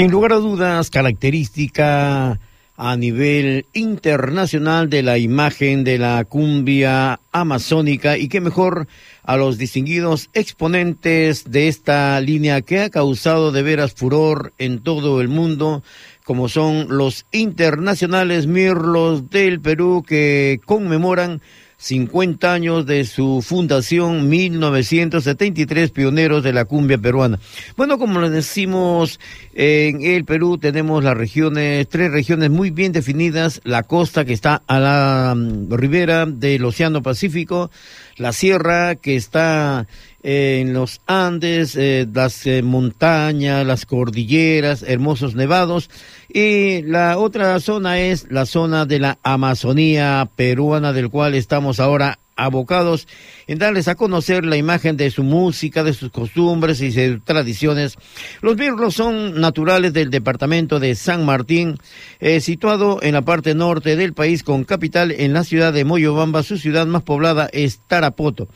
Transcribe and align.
Sin 0.00 0.10
lugar 0.10 0.32
a 0.32 0.36
dudas, 0.36 0.88
característica 0.88 2.40
a 2.78 2.96
nivel 2.96 3.66
internacional 3.74 4.88
de 4.88 5.02
la 5.02 5.18
imagen 5.18 5.84
de 5.84 5.98
la 5.98 6.24
cumbia 6.24 7.20
amazónica 7.32 8.16
y 8.16 8.28
qué 8.28 8.40
mejor 8.40 8.86
a 9.24 9.36
los 9.36 9.58
distinguidos 9.58 10.30
exponentes 10.32 11.50
de 11.50 11.68
esta 11.68 12.18
línea 12.22 12.62
que 12.62 12.80
ha 12.80 12.88
causado 12.88 13.52
de 13.52 13.60
veras 13.60 13.92
furor 13.92 14.54
en 14.56 14.82
todo 14.82 15.20
el 15.20 15.28
mundo, 15.28 15.82
como 16.24 16.48
son 16.48 16.86
los 16.88 17.26
internacionales 17.30 18.46
Mirlos 18.46 19.28
del 19.28 19.60
Perú 19.60 20.02
que 20.02 20.62
conmemoran 20.64 21.42
50 21.80 22.52
años 22.52 22.84
de 22.84 23.06
su 23.06 23.40
fundación, 23.42 24.28
1973, 24.28 25.90
pioneros 25.90 26.42
de 26.42 26.52
la 26.52 26.66
cumbia 26.66 26.98
peruana. 26.98 27.38
Bueno, 27.74 27.98
como 27.98 28.20
les 28.20 28.30
decimos, 28.30 29.18
en 29.54 30.02
el 30.02 30.26
Perú 30.26 30.58
tenemos 30.58 31.02
las 31.02 31.16
regiones, 31.16 31.88
tres 31.88 32.12
regiones 32.12 32.50
muy 32.50 32.68
bien 32.68 32.92
definidas, 32.92 33.62
la 33.64 33.82
costa 33.82 34.26
que 34.26 34.34
está 34.34 34.62
a 34.66 34.78
la 34.78 35.34
mm, 35.34 35.72
ribera 35.72 36.26
del 36.26 36.66
Océano 36.66 37.02
Pacífico, 37.02 37.70
la 38.18 38.34
sierra 38.34 38.96
que 38.96 39.16
está 39.16 39.86
en 40.22 40.74
los 40.74 41.00
Andes, 41.06 41.76
eh, 41.76 42.06
las 42.12 42.46
eh, 42.46 42.62
montañas, 42.62 43.66
las 43.66 43.86
cordilleras, 43.86 44.82
hermosos 44.82 45.34
nevados. 45.34 45.88
Y 46.32 46.82
la 46.82 47.18
otra 47.18 47.58
zona 47.58 47.98
es 47.98 48.30
la 48.30 48.46
zona 48.46 48.86
de 48.86 49.00
la 49.00 49.18
Amazonía 49.24 50.30
peruana, 50.36 50.92
del 50.92 51.10
cual 51.10 51.34
estamos 51.34 51.80
ahora 51.80 52.19
abocados 52.44 53.06
en 53.46 53.58
darles 53.58 53.88
a 53.88 53.94
conocer 53.94 54.44
la 54.44 54.56
imagen 54.56 54.96
de 54.96 55.10
su 55.10 55.22
música, 55.22 55.84
de 55.84 55.92
sus 55.92 56.10
costumbres 56.10 56.80
y 56.80 56.92
sus 56.92 57.24
tradiciones. 57.24 57.96
Los 58.40 58.56
mirlos 58.56 58.94
son 58.94 59.40
naturales 59.40 59.92
del 59.92 60.10
departamento 60.10 60.80
de 60.80 60.94
San 60.94 61.24
Martín, 61.24 61.78
eh, 62.20 62.40
situado 62.40 63.00
en 63.02 63.14
la 63.14 63.22
parte 63.22 63.54
norte 63.54 63.96
del 63.96 64.12
país 64.12 64.42
con 64.42 64.64
capital 64.64 65.10
en 65.10 65.32
la 65.32 65.44
ciudad 65.44 65.72
de 65.72 65.84
Moyobamba. 65.84 66.42
Su 66.42 66.58
ciudad 66.58 66.86
más 66.86 67.02
poblada 67.02 67.48
es 67.52 67.80
Tarapoto. 67.86 68.48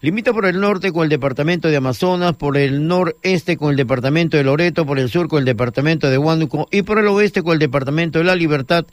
Limita 0.00 0.32
por 0.32 0.46
el 0.46 0.60
norte 0.60 0.92
con 0.92 1.02
el 1.02 1.08
departamento 1.08 1.68
de 1.68 1.76
Amazonas, 1.76 2.36
por 2.36 2.56
el 2.56 2.86
noreste 2.86 3.56
con 3.56 3.70
el 3.70 3.76
departamento 3.76 4.36
de 4.36 4.44
Loreto, 4.44 4.86
por 4.86 5.00
el 5.00 5.08
sur 5.08 5.28
con 5.28 5.40
el 5.40 5.44
departamento 5.44 6.08
de 6.08 6.18
Huánuco 6.18 6.68
y 6.70 6.82
por 6.82 7.00
el 7.00 7.08
oeste 7.08 7.42
con 7.42 7.54
el 7.54 7.58
departamento 7.58 8.20
de 8.20 8.24
La 8.24 8.36
Libertad 8.36 8.86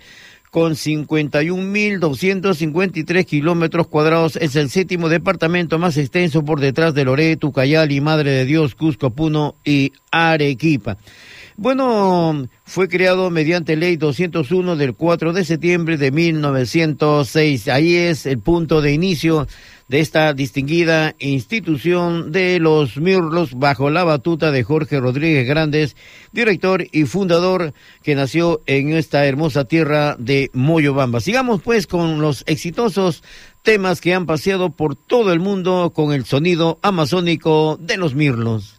con 0.56 0.72
51.253 0.72 3.26
kilómetros 3.26 3.88
cuadrados. 3.88 4.38
Es 4.38 4.56
el 4.56 4.70
séptimo 4.70 5.10
departamento 5.10 5.78
más 5.80 5.98
extenso 5.98 6.46
por 6.46 6.62
detrás 6.62 6.94
de 6.94 7.04
Loreto, 7.04 7.52
Cayali, 7.52 8.00
Madre 8.00 8.32
de 8.32 8.46
Dios, 8.46 8.74
Cusco, 8.74 9.10
Puno 9.10 9.56
y 9.66 9.92
Arequipa. 10.12 10.96
Bueno, 11.58 12.50
fue 12.66 12.90
creado 12.90 13.30
mediante 13.30 13.78
ley 13.78 13.96
201 13.96 14.76
del 14.76 14.94
4 14.94 15.32
de 15.32 15.46
septiembre 15.46 15.96
de 15.96 16.12
1906. 16.12 17.70
Ahí 17.70 17.96
es 17.96 18.26
el 18.26 18.40
punto 18.40 18.82
de 18.82 18.92
inicio 18.92 19.48
de 19.88 20.02
esta 20.02 20.34
distinguida 20.34 21.16
institución 21.18 22.34
de 22.34 22.60
los 22.60 22.98
Mirlos 22.98 23.54
bajo 23.54 23.90
la 23.90 24.04
batuta 24.04 24.52
de 24.52 24.64
Jorge 24.64 25.00
Rodríguez 25.00 25.48
Grandes, 25.48 25.96
director 26.34 26.86
y 26.92 27.06
fundador 27.06 27.74
que 28.04 28.16
nació 28.16 28.62
en 28.66 28.92
esta 28.92 29.26
hermosa 29.26 29.64
tierra 29.64 30.18
de 30.20 30.50
Moyobamba. 30.52 31.22
Sigamos 31.22 31.62
pues 31.62 31.88
con 31.88 32.20
los 32.20 32.44
exitosos 32.48 33.24
temas 33.64 34.02
que 34.02 34.14
han 34.14 34.26
paseado 34.26 34.72
por 34.72 34.98
todo 34.98 35.32
el 35.32 35.40
mundo 35.40 35.94
con 35.96 36.12
el 36.12 36.26
sonido 36.26 36.80
amazónico 36.82 37.78
de 37.80 37.96
los 37.96 38.14
Mirlos. 38.14 38.76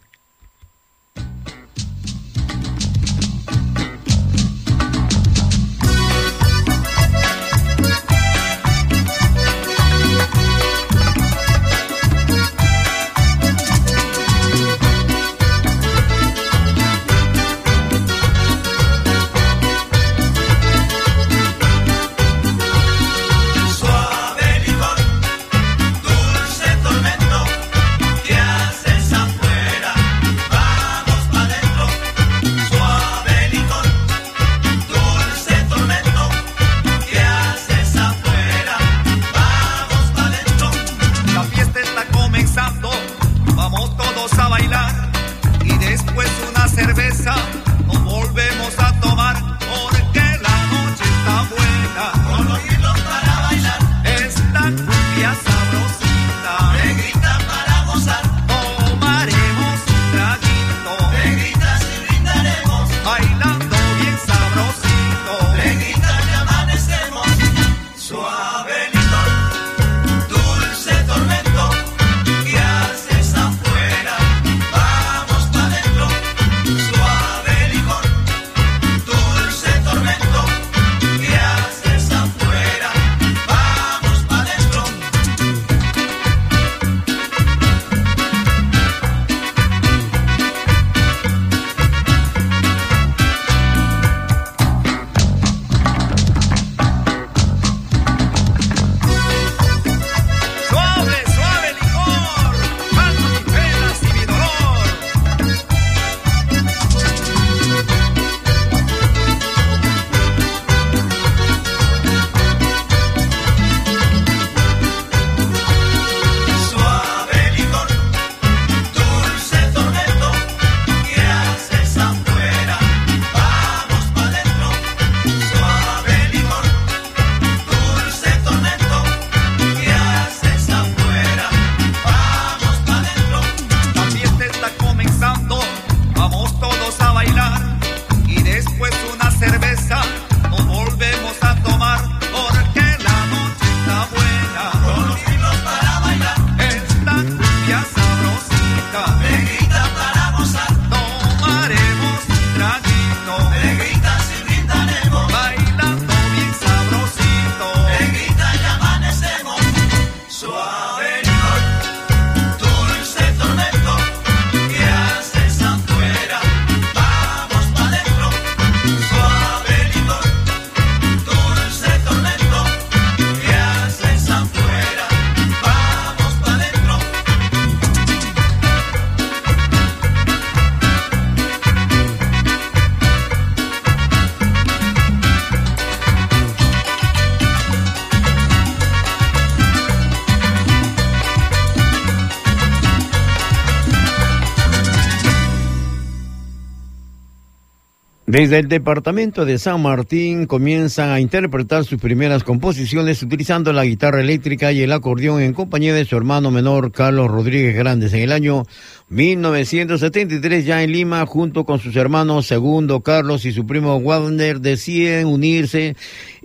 Desde 198.37 198.59
el 198.59 198.67
departamento 198.67 199.45
de 199.45 199.57
San 199.57 199.81
Martín 199.81 200.45
comienzan 200.45 201.09
a 201.09 201.19
interpretar 201.19 201.85
sus 201.85 201.99
primeras 201.99 202.43
composiciones 202.43 203.23
utilizando 203.23 203.73
la 203.73 203.83
guitarra 203.83 204.21
eléctrica 204.21 204.71
y 204.71 204.83
el 204.83 204.91
acordeón 204.91 205.41
en 205.41 205.55
compañía 205.55 205.95
de 205.95 206.05
su 206.05 206.15
hermano 206.15 206.51
menor 206.51 206.91
Carlos 206.91 207.31
Rodríguez 207.31 207.75
Grandes 207.75 208.13
en 208.13 208.19
el 208.21 208.31
año 208.31 208.65
1973 209.09 210.67
ya 210.67 210.83
en 210.83 210.91
Lima 210.91 211.25
junto 211.25 211.65
con 211.65 211.79
sus 211.79 211.95
hermanos 211.95 212.45
Segundo 212.45 213.01
Carlos 213.01 213.43
y 213.43 213.53
su 213.53 213.65
primo 213.65 213.99
Wagner 213.99 214.61
deciden 214.61 215.25
unirse 215.25 215.95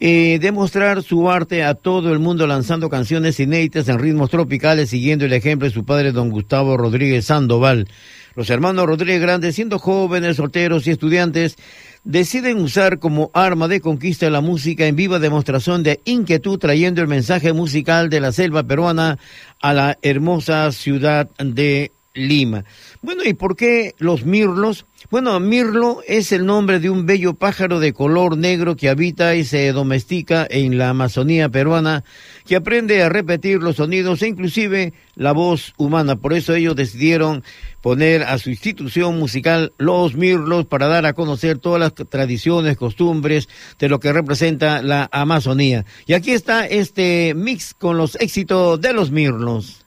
y 0.01 0.39
demostrar 0.39 1.03
su 1.03 1.31
arte 1.31 1.63
a 1.63 1.75
todo 1.75 2.11
el 2.15 2.21
mundo 2.21 2.47
lanzando 2.47 2.89
canciones 2.89 3.39
inéditas 3.39 3.87
en 3.91 3.99
ritmos 3.99 4.31
tropicales 4.31 4.89
siguiendo 4.89 5.27
el 5.27 5.35
ejemplo 5.35 5.69
de 5.69 5.75
su 5.75 5.85
padre 5.85 6.13
don 6.13 6.31
Gustavo 6.31 6.79
Rodríguez 6.79 7.27
Sandoval. 7.27 7.87
Los 8.35 8.49
hermanos 8.51 8.87
Rodríguez 8.87 9.21
Grandes, 9.21 9.55
siendo 9.55 9.79
jóvenes, 9.79 10.37
solteros 10.37 10.87
y 10.87 10.91
estudiantes, 10.91 11.57
deciden 12.05 12.59
usar 12.59 12.99
como 12.99 13.31
arma 13.35 13.69
de 13.69 13.81
conquista 13.81 14.31
la 14.31 14.41
música 14.41 14.87
en 14.87 14.97
viva 14.97 15.19
demostración 15.19 15.83
de 15.83 16.01
inquietud, 16.05 16.59
trayendo 16.59 17.03
el 17.03 17.09
mensaje 17.09 17.53
musical 17.53 18.09
de 18.09 18.21
la 18.21 18.33
selva 18.33 18.63
peruana 18.63 19.19
a 19.61 19.73
la 19.73 19.99
hermosa 20.03 20.73
ciudad 20.73 21.29
de 21.39 21.93
Lima. 22.15 22.65
Bueno, 23.01 23.23
¿y 23.25 23.33
por 23.33 23.57
qué 23.57 23.95
los 23.99 24.27
mirlos? 24.27 24.85
Bueno, 25.11 25.39
mirlo 25.41 26.03
es 26.07 26.33
el 26.33 26.45
nombre 26.45 26.79
de 26.79 26.91
un 26.91 27.07
bello 27.07 27.35
pájaro 27.35 27.81
de 27.81 27.93
color 27.93 28.37
negro 28.37 28.77
que 28.77 28.89
habita 28.89 29.35
y 29.35 29.45
se 29.45 29.73
domestica 29.73 30.47
en 30.49 30.77
la 30.77 30.91
Amazonía 30.91 31.49
peruana, 31.49 32.05
que 32.47 32.57
aprende 32.57 33.03
a 33.03 33.09
repetir 33.09 33.63
los 33.63 33.77
sonidos 33.77 34.23
e 34.23 34.29
inclusive 34.29 34.93
la 35.15 35.33
voz 35.33 35.73
humana. 35.79 36.17
Por 36.17 36.35
eso 36.35 36.55
ellos 36.55 36.77
decidieron 36.77 37.43
poner 37.81 38.23
a 38.23 38.39
su 38.39 38.51
institución 38.51 39.19
musical 39.19 39.73
Los 39.79 40.15
Mirlos 40.15 40.67
para 40.67 40.87
dar 40.87 41.07
a 41.07 41.15
conocer 41.15 41.59
todas 41.59 41.81
las 41.81 41.95
tradiciones, 41.95 42.77
costumbres 42.77 43.49
de 43.79 43.89
lo 43.89 44.01
que 44.01 44.13
representa 44.13 44.83
la 44.83 45.09
Amazonía. 45.13 45.85
Y 46.07 46.13
aquí 46.13 46.33
está 46.33 46.67
este 46.67 47.35
mix 47.35 47.75
con 47.75 47.97
los 47.97 48.17
éxitos 48.21 48.81
de 48.81 48.93
los 48.93 49.11
Mirlos. 49.11 49.82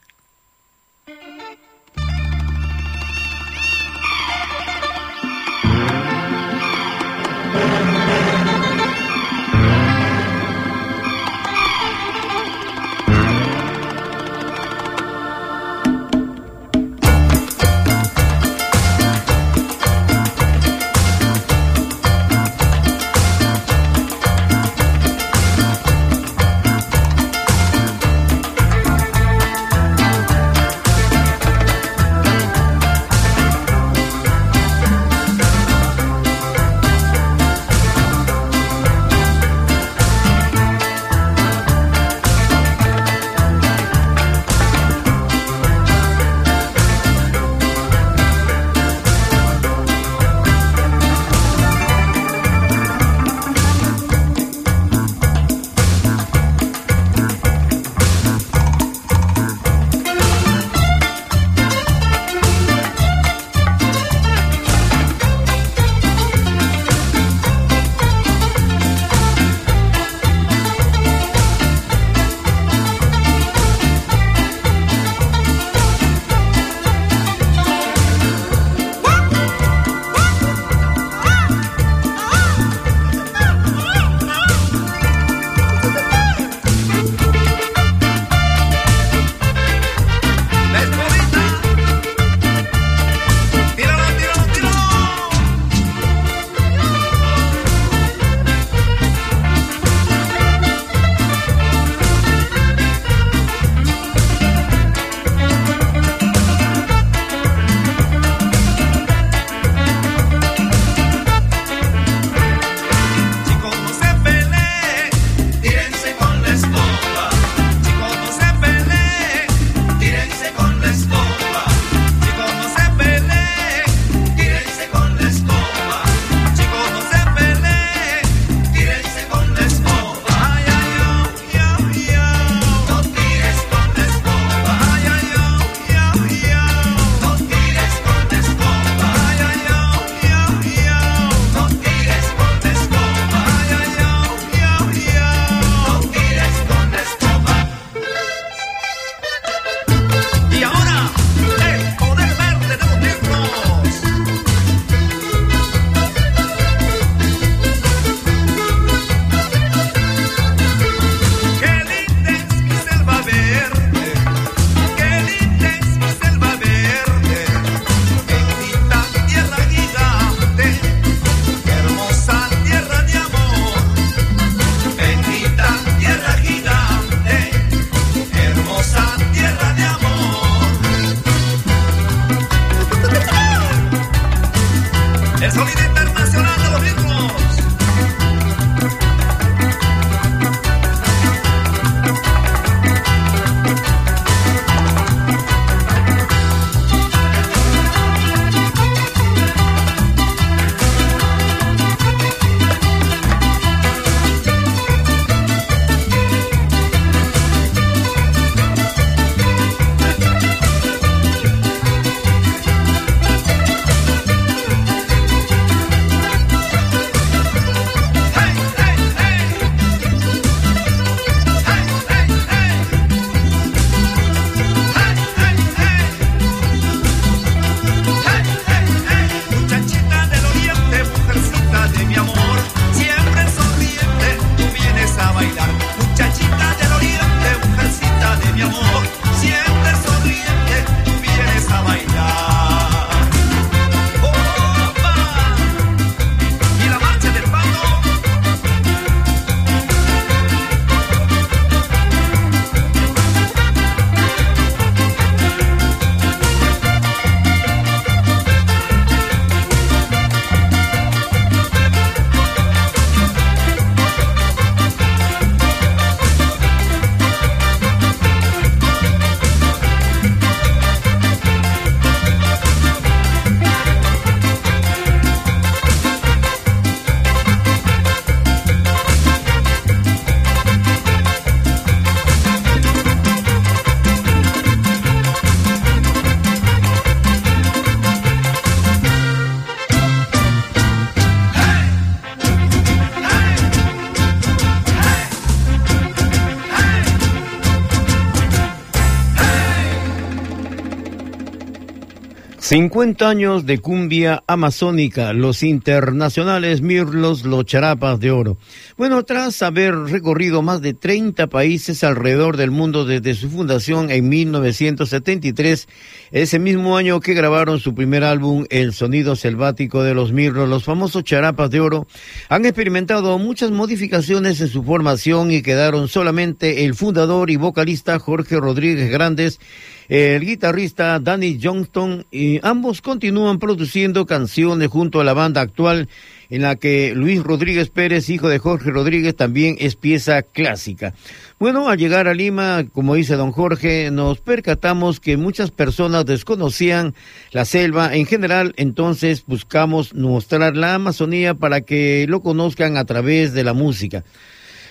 50 302.68 303.28
años 303.28 303.64
de 303.64 303.78
cumbia 303.78 304.42
amazónica, 304.48 305.32
los 305.32 305.62
internacionales 305.62 306.82
Mirlos, 306.82 307.44
los 307.44 307.64
charapas 307.64 308.18
de 308.18 308.32
oro. 308.32 308.56
Bueno, 308.98 309.22
tras 309.24 309.60
haber 309.60 309.94
recorrido 309.94 310.62
más 310.62 310.80
de 310.80 310.94
30 310.94 311.48
países 311.48 312.02
alrededor 312.02 312.56
del 312.56 312.70
mundo 312.70 313.04
desde 313.04 313.34
su 313.34 313.50
fundación 313.50 314.10
en 314.10 314.26
1973, 314.26 315.86
ese 316.30 316.58
mismo 316.58 316.96
año 316.96 317.20
que 317.20 317.34
grabaron 317.34 317.78
su 317.78 317.94
primer 317.94 318.24
álbum, 318.24 318.64
El 318.70 318.94
sonido 318.94 319.36
selvático 319.36 320.02
de 320.02 320.14
los 320.14 320.32
Mirlos, 320.32 320.66
los 320.66 320.84
famosos 320.84 321.24
charapas 321.24 321.68
de 321.68 321.80
oro, 321.80 322.06
han 322.48 322.64
experimentado 322.64 323.38
muchas 323.38 323.70
modificaciones 323.70 324.62
en 324.62 324.68
su 324.68 324.82
formación 324.82 325.50
y 325.50 325.60
quedaron 325.60 326.08
solamente 326.08 326.86
el 326.86 326.94
fundador 326.94 327.50
y 327.50 327.56
vocalista 327.56 328.18
Jorge 328.18 328.56
Rodríguez 328.56 329.10
Grandes 329.10 329.60
el 330.08 330.44
guitarrista 330.44 331.18
Danny 331.18 331.58
Johnston 331.60 332.26
y 332.30 332.60
ambos 332.64 333.02
continúan 333.02 333.58
produciendo 333.58 334.24
canciones 334.24 334.88
junto 334.88 335.20
a 335.20 335.24
la 335.24 335.34
banda 335.34 335.60
actual 335.60 336.08
en 336.50 336.62
la 336.62 336.76
que 336.76 337.14
Luis 337.14 337.42
Rodríguez 337.42 337.90
Pérez, 337.90 338.28
hijo 338.30 338.48
de 338.48 338.58
Jorge 338.58 338.90
Rodríguez, 338.90 339.34
también 339.36 339.76
es 339.78 339.96
pieza 339.96 340.42
clásica. 340.42 341.14
Bueno, 341.58 341.88
al 341.88 341.98
llegar 341.98 342.28
a 342.28 342.34
Lima, 342.34 342.84
como 342.92 343.14
dice 343.14 343.36
don 343.36 343.52
Jorge, 343.52 344.10
nos 344.10 344.40
percatamos 344.40 345.20
que 345.20 345.36
muchas 345.36 345.70
personas 345.70 346.26
desconocían 346.26 347.14
la 347.50 347.64
selva 347.64 348.14
en 348.14 348.26
general, 348.26 348.74
entonces 348.76 349.44
buscamos 349.46 350.14
mostrar 350.14 350.76
la 350.76 350.94
Amazonía 350.94 351.54
para 351.54 351.80
que 351.80 352.26
lo 352.28 352.40
conozcan 352.40 352.96
a 352.96 353.04
través 353.04 353.52
de 353.52 353.64
la 353.64 353.72
música. 353.72 354.24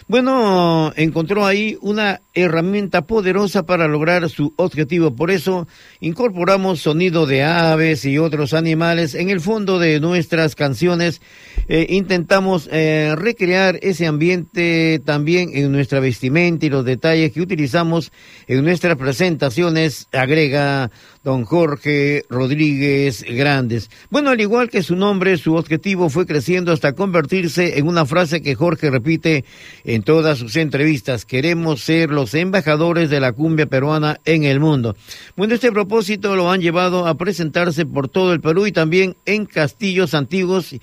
Bueno, 0.08 0.94
encontró 0.98 1.48
ahí 1.48 1.80
una 1.82 2.22
herramienta 2.36 3.08
poderosa 3.08 3.66
para 3.66 3.88
lograr 3.88 4.30
su 4.30 4.54
objetivo. 4.56 5.16
Por 5.16 5.32
eso 5.32 5.68
incorporamos 6.00 6.80
sonido 6.80 7.26
de 7.26 7.44
aves 7.44 8.06
y 8.06 8.20
otros 8.20 8.54
animales 8.54 9.16
en 9.16 9.32
el 9.32 9.42
fondo 9.42 9.80
de 9.80 10.00
nuestras 10.00 10.54
canciones. 10.54 11.22
Eh, 11.68 11.88
intentamos 11.90 12.70
eh, 12.72 13.16
recrear 13.18 13.80
ese 13.82 14.06
ambiente 14.06 15.02
también 15.04 15.50
en 15.56 15.72
nuestra 15.72 16.00
vestimenta 16.00 16.68
y 16.68 16.70
los 16.70 16.86
detalles 16.86 17.32
que 17.32 17.42
utilizamos 17.42 18.12
en 18.46 18.64
nuestras 18.64 18.98
presentaciones, 18.98 20.08
agrega 20.12 20.92
don 21.26 21.44
Jorge 21.44 22.24
Rodríguez 22.30 23.26
Grandes. 23.28 23.90
Bueno, 24.12 24.30
al 24.30 24.40
igual 24.40 24.70
que 24.70 24.84
su 24.84 24.96
nombre, 24.96 25.38
su 25.38 25.56
objetivo 25.56 26.12
fue 26.12 26.28
creciendo 26.28 26.72
hasta 26.72 26.94
convertirse 26.94 27.80
en 27.80 27.88
una 27.88 28.06
frase 28.06 28.44
que 28.44 28.54
Jorge 28.54 28.92
repite 28.92 29.44
en 29.84 30.04
todas 30.04 30.38
sus 30.38 30.56
entrevistas. 30.56 31.26
Queremos 31.26 31.82
ser 31.82 32.12
los 32.12 32.36
embajadores 32.36 33.10
de 33.10 33.20
la 33.20 33.32
cumbia 33.32 33.66
peruana 33.66 34.22
en 34.24 34.44
el 34.44 34.60
mundo. 34.60 34.96
Bueno, 35.36 35.56
este 35.56 35.72
propósito 35.72 36.36
lo 36.36 36.52
han 36.52 36.62
llevado 36.62 37.08
a 37.08 37.18
presentarse 37.18 37.88
por 37.88 38.08
todo 38.08 38.32
el 38.32 38.40
Perú 38.40 38.68
y 38.68 38.72
también 38.72 39.18
en 39.26 39.48
castillos 39.48 40.14
antiguos 40.14 40.74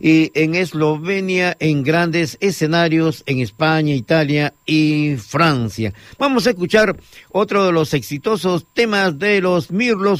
y 0.00 0.32
en 0.34 0.54
Eslovenia, 0.54 1.54
en 1.60 1.82
grandes 1.82 2.38
escenarios 2.40 3.22
en 3.26 3.40
España, 3.40 3.94
Italia 3.94 4.54
y 4.64 5.16
Francia. 5.18 5.92
Vamos 6.18 6.46
a 6.46 6.50
escuchar 6.50 6.96
otro 7.32 7.66
de 7.66 7.72
los 7.72 7.92
exitosos 7.92 8.64
temas 8.72 9.18
de 9.18 9.42
los 9.42 9.70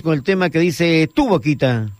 Con 0.02 0.14
el 0.14 0.22
tema 0.24 0.50
que 0.50 0.58
dice 0.58 1.08
Tu 1.14 1.28
boquita. 1.28 1.99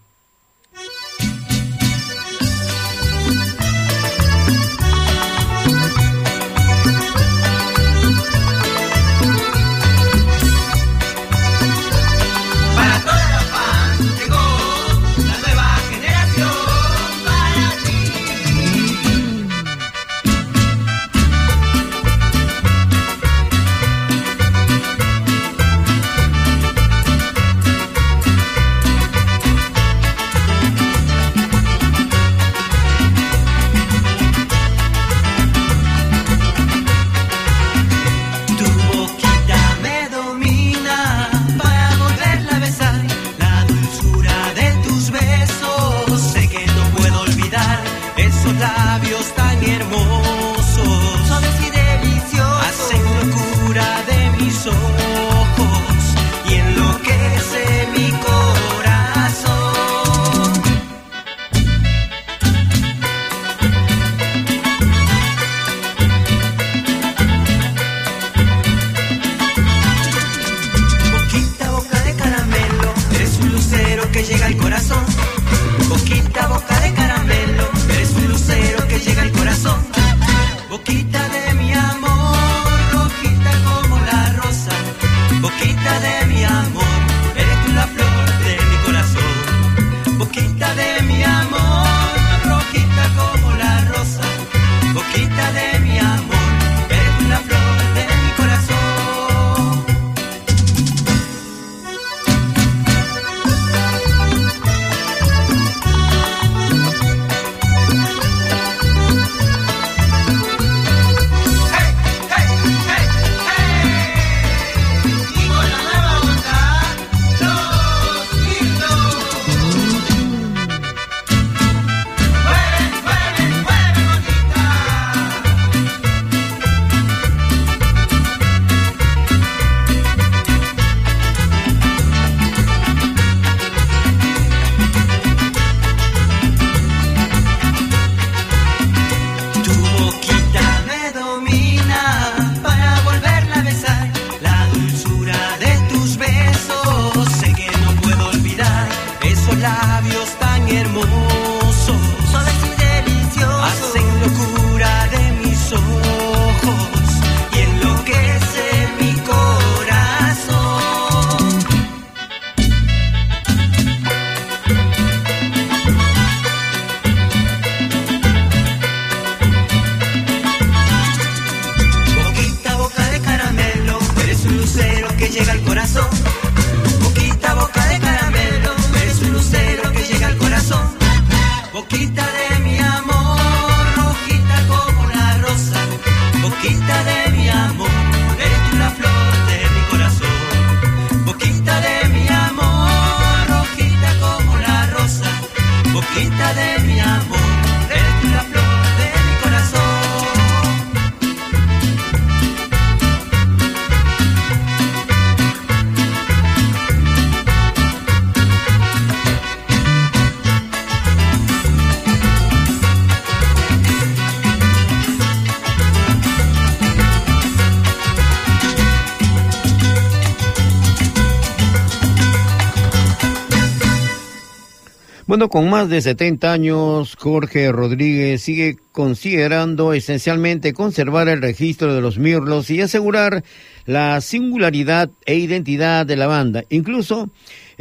Con 225.48 225.70
más 225.70 225.88
de 225.88 226.02
70 226.02 226.52
años, 226.52 227.16
Jorge 227.18 227.72
Rodríguez 227.72 228.42
sigue 228.42 228.76
considerando 228.92 229.94
esencialmente 229.94 230.74
conservar 230.74 231.28
el 231.28 231.40
registro 231.40 231.94
de 231.94 232.02
los 232.02 232.18
mirlos 232.18 232.68
y 232.68 232.82
asegurar 232.82 233.42
la 233.86 234.20
singularidad 234.20 235.08
e 235.24 235.36
identidad 235.36 236.04
de 236.04 236.16
la 236.16 236.26
banda. 236.26 236.64
Incluso 236.68 237.30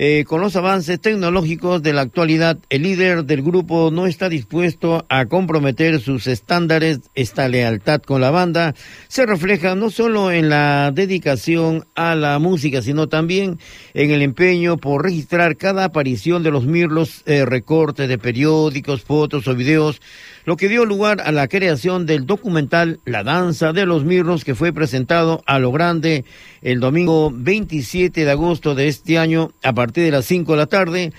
eh, 0.02 0.24
con 0.24 0.40
los 0.40 0.56
avances 0.56 0.98
tecnológicos 1.02 1.84
de 1.84 1.92
la 1.92 2.00
actualidad, 2.00 2.58
el 2.70 2.84
líder 2.84 3.26
del 3.26 3.42
grupo 3.42 3.92
no 3.92 4.08
está 4.08 4.30
dispuesto 4.30 5.06
a 5.10 5.26
comprometer 5.26 6.00
sus 6.00 6.26
estándares. 6.28 7.02
Esta 7.16 7.50
lealtad 7.50 8.02
con 8.02 8.22
la 8.22 8.32
banda 8.32 8.76
se 9.10 9.26
refleja 9.26 9.76
no 9.76 9.90
solo 9.90 10.32
en 10.32 10.48
la 10.48 10.92
dedicación 10.94 11.86
a 11.96 12.16
la 12.16 12.40
música, 12.40 12.82
sino 12.82 13.10
también 13.10 13.60
en 13.94 14.12
el 14.12 14.22
empeño 14.22 14.78
por 14.78 15.04
registrar 15.04 15.58
cada 15.58 15.84
aparición 15.84 16.44
de 16.44 16.52
los 16.52 16.66
mirlos, 16.66 17.22
eh, 17.26 17.44
recortes 17.44 18.08
de 18.08 18.18
periódicos, 18.18 19.02
fotos 19.02 19.50
o 19.50 19.54
videos 19.54 20.00
lo 20.46 20.58
que 20.58 20.70
dio 20.70 20.86
lugar 20.86 21.22
a 21.22 21.32
la 21.32 21.48
creación 21.48 22.06
del 22.06 22.26
documental 22.26 23.00
La 23.06 23.24
Danza 23.24 23.74
de 23.74 23.86
los 23.86 24.06
Mirros, 24.06 24.44
que 24.44 24.56
fue 24.56 24.74
presentado 24.74 25.44
a 25.46 25.60
lo 25.60 25.72
grande 25.72 26.26
el 26.62 26.80
domingo 26.80 27.32
27 27.34 28.26
de 28.26 28.32
agosto 28.32 28.76
de 28.76 28.88
este 28.88 29.18
año 29.18 29.52
a 29.64 29.74
partir 29.74 30.04
de 30.04 30.12
las 30.12 30.26
5 30.26 30.52
de 30.54 30.58
la 30.58 30.68
tarde 30.68 31.14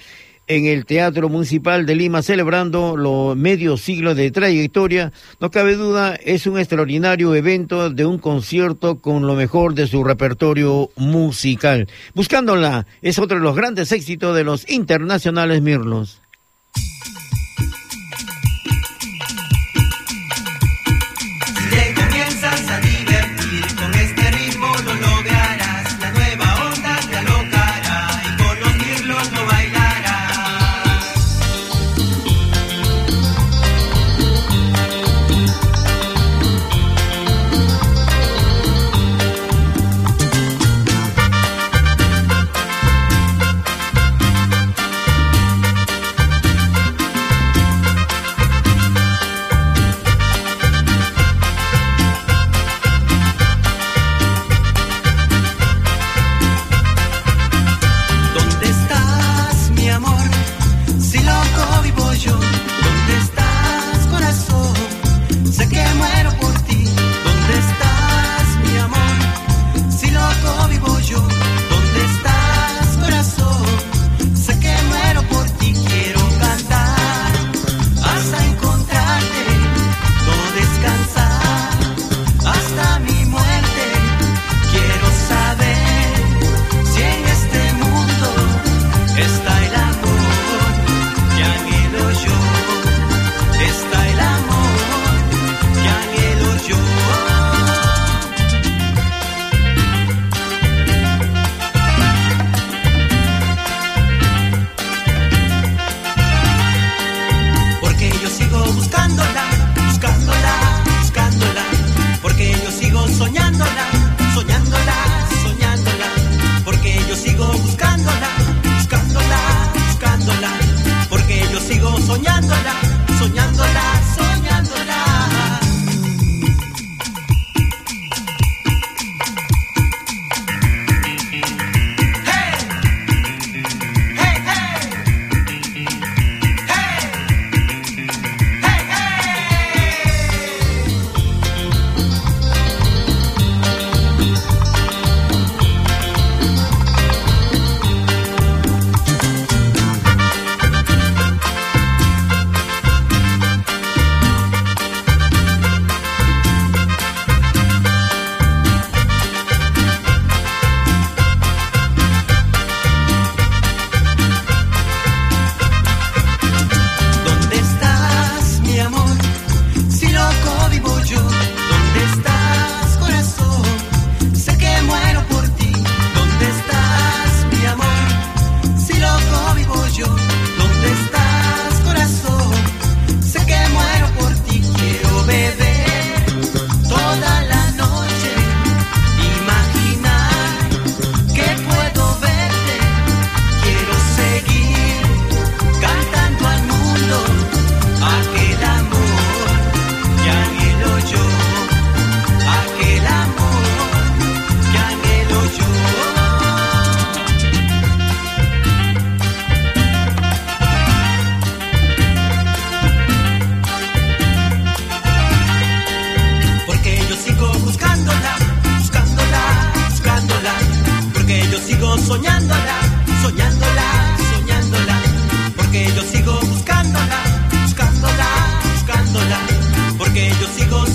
en 0.50 0.66
el 0.66 0.84
Teatro 0.84 1.28
Municipal 1.28 1.86
de 1.86 1.94
Lima, 1.94 2.22
celebrando 2.22 2.96
los 2.96 3.36
medio 3.36 3.76
siglo 3.76 4.16
de 4.16 4.32
trayectoria. 4.32 5.12
No 5.38 5.52
cabe 5.52 5.76
duda, 5.76 6.16
es 6.16 6.44
un 6.48 6.58
extraordinario 6.58 7.36
evento 7.36 7.88
de 7.88 8.04
un 8.04 8.18
concierto 8.18 8.96
con 9.00 9.28
lo 9.28 9.36
mejor 9.36 9.74
de 9.74 9.86
su 9.86 10.02
repertorio 10.02 10.90
musical. 10.96 11.86
Buscándola 12.14 12.86
es 13.00 13.20
otro 13.20 13.38
de 13.38 13.44
los 13.44 13.54
grandes 13.54 13.92
éxitos 13.92 14.34
de 14.34 14.42
los 14.42 14.68
internacionales 14.68 15.62
Mirlos. 15.62 16.20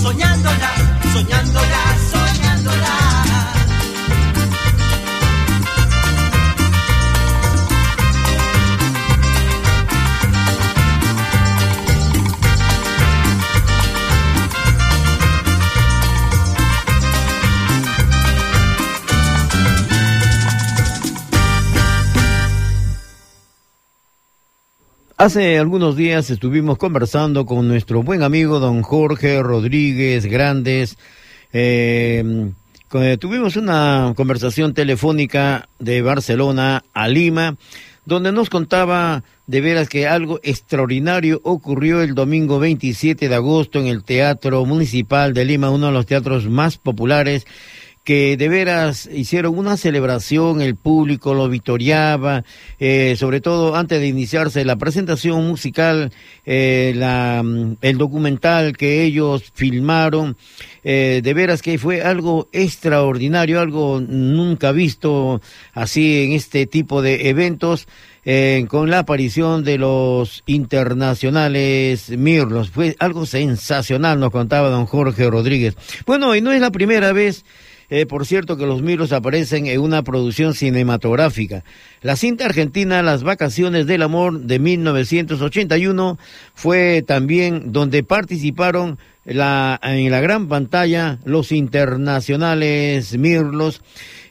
soñándola, 0.06 0.70
soñándola, 1.12 1.82
soñándola. 2.12 3.05
Hace 25.18 25.58
algunos 25.58 25.96
días 25.96 26.28
estuvimos 26.28 26.76
conversando 26.76 27.46
con 27.46 27.66
nuestro 27.68 28.02
buen 28.02 28.22
amigo 28.22 28.60
don 28.60 28.82
Jorge 28.82 29.42
Rodríguez 29.42 30.26
Grandes. 30.26 30.98
Eh, 31.54 32.50
con- 32.88 33.16
tuvimos 33.18 33.56
una 33.56 34.12
conversación 34.14 34.74
telefónica 34.74 35.68
de 35.78 36.02
Barcelona 36.02 36.84
a 36.92 37.08
Lima, 37.08 37.56
donde 38.04 38.30
nos 38.30 38.50
contaba 38.50 39.24
de 39.46 39.60
veras 39.62 39.88
que 39.88 40.06
algo 40.06 40.38
extraordinario 40.42 41.40
ocurrió 41.44 42.02
el 42.02 42.14
domingo 42.14 42.58
27 42.58 43.30
de 43.30 43.34
agosto 43.34 43.80
en 43.80 43.86
el 43.86 44.04
Teatro 44.04 44.66
Municipal 44.66 45.32
de 45.32 45.46
Lima, 45.46 45.70
uno 45.70 45.86
de 45.86 45.92
los 45.92 46.04
teatros 46.04 46.46
más 46.46 46.76
populares 46.76 47.46
que 48.06 48.36
de 48.36 48.48
veras 48.48 49.10
hicieron 49.12 49.58
una 49.58 49.76
celebración, 49.76 50.60
el 50.60 50.76
público 50.76 51.34
lo 51.34 51.48
victoriaba, 51.48 52.44
eh, 52.78 53.16
sobre 53.18 53.40
todo 53.40 53.74
antes 53.74 53.98
de 53.98 54.06
iniciarse 54.06 54.64
la 54.64 54.76
presentación 54.76 55.44
musical, 55.44 56.12
eh, 56.44 56.92
la, 56.94 57.42
mm, 57.44 57.78
el 57.82 57.98
documental 57.98 58.76
que 58.76 59.02
ellos 59.02 59.50
filmaron, 59.54 60.36
eh, 60.84 61.20
de 61.20 61.34
veras 61.34 61.62
que 61.62 61.78
fue 61.78 62.02
algo 62.02 62.48
extraordinario, 62.52 63.60
algo 63.60 64.00
nunca 64.00 64.70
visto 64.70 65.42
así 65.74 66.22
en 66.22 66.32
este 66.32 66.66
tipo 66.66 67.02
de 67.02 67.28
eventos. 67.28 67.88
eh, 68.28 68.66
con 68.68 68.90
la 68.90 68.98
aparición 68.98 69.62
de 69.62 69.78
los 69.78 70.42
internacionales 70.46 72.10
Mirlos. 72.10 72.70
Fue 72.70 72.96
algo 72.98 73.24
sensacional, 73.24 74.18
nos 74.18 74.32
contaba 74.32 74.68
don 74.68 74.84
Jorge 74.86 75.30
Rodríguez. 75.30 75.76
Bueno, 76.06 76.34
y 76.34 76.40
no 76.40 76.50
es 76.50 76.60
la 76.60 76.72
primera 76.72 77.12
vez 77.12 77.44
eh, 77.90 78.06
por 78.06 78.26
cierto 78.26 78.56
que 78.56 78.66
los 78.66 78.82
Mirlos 78.82 79.12
aparecen 79.12 79.66
en 79.66 79.80
una 79.80 80.02
producción 80.02 80.54
cinematográfica. 80.54 81.64
La 82.02 82.16
cinta 82.16 82.44
argentina 82.44 83.02
Las 83.02 83.22
Vacaciones 83.22 83.86
del 83.86 84.02
Amor 84.02 84.40
de 84.40 84.58
1981 84.58 86.18
fue 86.54 87.02
también 87.06 87.72
donde 87.72 88.02
participaron 88.02 88.98
la, 89.26 89.78
en 89.82 90.10
la 90.10 90.20
gran 90.20 90.48
pantalla 90.48 91.18
los 91.24 91.52
internacionales 91.52 93.16
Mirlos. 93.18 93.82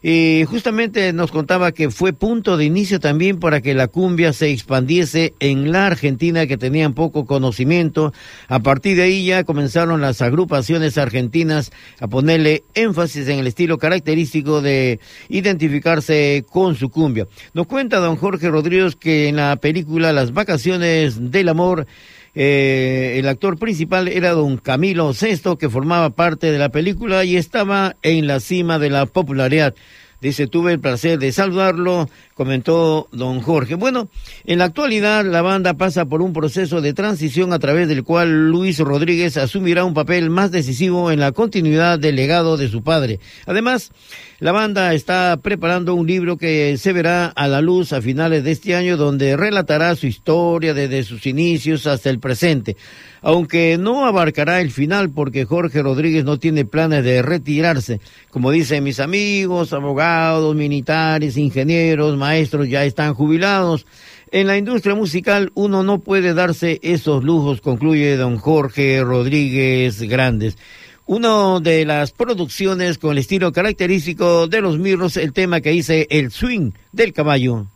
Y 0.08 0.43
justamente 0.45 1.13
nos 1.13 1.31
contaba 1.31 1.71
que 1.71 1.89
fue 1.89 2.13
punto 2.13 2.58
de 2.58 2.65
inicio 2.65 2.99
también 2.99 3.39
para 3.39 3.62
que 3.62 3.73
la 3.73 3.88
cumbia 3.88 4.34
se 4.34 4.51
expandiese 4.51 5.34
en 5.39 5.71
la 5.71 5.88
Argentina 5.88 6.45
que 6.45 6.58
tenían 6.58 6.93
poco 6.93 7.25
conocimiento. 7.25 8.13
A 8.47 8.60
partir 8.60 8.97
de 8.97 9.03
ahí 9.03 9.25
ya 9.25 9.43
comenzaron 9.45 10.01
las 10.01 10.21
agrupaciones 10.21 10.99
argentinas 10.99 11.71
a 11.99 12.08
ponerle 12.08 12.63
énfasis 12.75 13.27
en 13.29 13.39
el 13.39 13.47
estilo 13.47 13.79
característico 13.79 14.62
de 14.62 14.99
identificarse 15.27 16.45
con 16.51 16.75
su 16.75 16.89
cumbia. 16.89 17.25
Nos 17.55 17.65
cuenta 17.65 17.97
don 17.97 18.15
Jorge 18.15 18.49
Rodríguez 18.49 18.95
que 18.95 19.27
en 19.27 19.38
la 19.38 19.55
película 19.55 20.13
Las 20.13 20.34
vacaciones 20.34 21.31
del 21.31 21.49
amor 21.49 21.88
eh, 22.35 23.15
el 23.17 23.27
actor 23.27 23.57
principal 23.57 24.07
era 24.07 24.31
don 24.31 24.57
Camilo 24.57 25.13
Sesto, 25.13 25.57
que 25.57 25.69
formaba 25.69 26.09
parte 26.11 26.51
de 26.51 26.59
la 26.59 26.69
película 26.69 27.23
y 27.23 27.37
estaba 27.37 27.95
en 28.01 28.27
la 28.27 28.39
cima 28.39 28.77
de 28.77 28.89
la 28.89 29.05
popularidad. 29.05 29.73
Dice, 30.21 30.47
tuve 30.47 30.71
el 30.71 30.79
placer 30.79 31.19
de 31.19 31.31
saludarlo, 31.31 32.09
comentó 32.33 33.07
don 33.11 33.41
Jorge. 33.41 33.75
Bueno, 33.75 34.09
en 34.45 34.59
la 34.59 34.65
actualidad 34.65 35.23
la 35.23 35.41
banda 35.41 35.75
pasa 35.75 36.05
por 36.05 36.21
un 36.21 36.33
proceso 36.33 36.81
de 36.81 36.93
transición 36.93 37.53
a 37.53 37.59
través 37.59 37.87
del 37.87 38.03
cual 38.03 38.49
Luis 38.49 38.79
Rodríguez 38.79 39.37
asumirá 39.37 39.85
un 39.85 39.93
papel 39.93 40.29
más 40.29 40.51
decisivo 40.51 41.11
en 41.11 41.19
la 41.19 41.31
continuidad 41.31 41.99
del 41.99 42.15
legado 42.15 42.57
de 42.57 42.69
su 42.69 42.81
padre. 42.81 43.19
Además, 43.45 43.91
la 44.39 44.51
banda 44.51 44.93
está 44.93 45.37
preparando 45.41 45.95
un 45.95 46.05
libro 46.05 46.35
que 46.35 46.77
se 46.77 46.91
verá 46.91 47.27
a 47.27 47.47
la 47.47 47.61
luz 47.61 47.93
a 47.93 48.01
finales 48.01 48.43
de 48.43 48.51
este 48.51 48.75
año 48.75 48.97
donde 48.97 49.37
relatará 49.37 49.95
su 49.95 50.07
historia 50.07 50.73
desde 50.73 51.03
sus 51.03 51.25
inicios 51.25 51.87
hasta 51.87 52.09
el 52.09 52.19
presente. 52.19 52.75
Aunque 53.21 53.77
no 53.79 54.05
abarcará 54.05 54.59
el 54.59 54.71
final 54.71 55.09
porque 55.09 55.45
Jorge 55.45 55.81
Rodríguez 55.81 56.25
no 56.25 56.37
tiene 56.37 56.65
planes 56.65 57.05
de 57.05 57.21
retirarse. 57.21 58.01
Como 58.29 58.51
dicen 58.51 58.83
mis 58.83 58.99
amigos, 58.99 59.71
abogados, 59.71 60.53
militares, 60.53 61.37
ingenieros, 61.37 62.17
maestros 62.17 62.67
ya 62.67 62.83
están 62.83 63.13
jubilados. 63.13 63.85
En 64.31 64.47
la 64.47 64.57
industria 64.57 64.95
musical 64.95 65.51
uno 65.55 65.81
no 65.81 65.99
puede 65.99 66.33
darse 66.33 66.81
esos 66.83 67.23
lujos, 67.23 67.61
concluye 67.61 68.17
don 68.17 68.35
Jorge 68.35 69.01
Rodríguez 69.01 70.01
Grandes. 70.01 70.57
Una 71.07 71.59
de 71.59 71.85
las 71.85 72.11
producciones 72.11 72.97
con 72.97 73.11
el 73.11 73.19
estilo 73.19 73.51
característico 73.51 74.47
de 74.47 74.61
los 74.61 74.79
Mirros, 74.79 75.17
el 75.17 75.33
tema 75.33 75.61
que 75.61 75.69
dice 75.69 76.07
el 76.09 76.31
swing 76.31 76.71
del 76.91 77.13
caballo. 77.13 77.67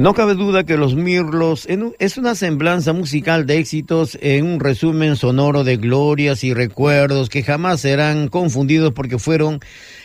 No 0.00 0.14
cabe 0.14 0.34
duda 0.34 0.64
que 0.64 0.78
Los 0.78 0.94
Mirlos 0.94 1.68
es 1.98 2.16
una 2.16 2.34
semblanza 2.34 2.94
musical 2.94 3.44
de 3.44 3.58
éxitos 3.58 4.16
en 4.22 4.46
un 4.46 4.58
resumen 4.58 5.14
sonoro 5.14 5.62
de 5.62 5.76
glorias 5.76 6.42
y 6.42 6.54
recuerdos 6.54 7.28
que 7.28 7.42
jamás 7.42 7.82
serán 7.82 8.28
confundidos 8.28 8.94
porque 8.94 9.18
fueron 9.18 9.60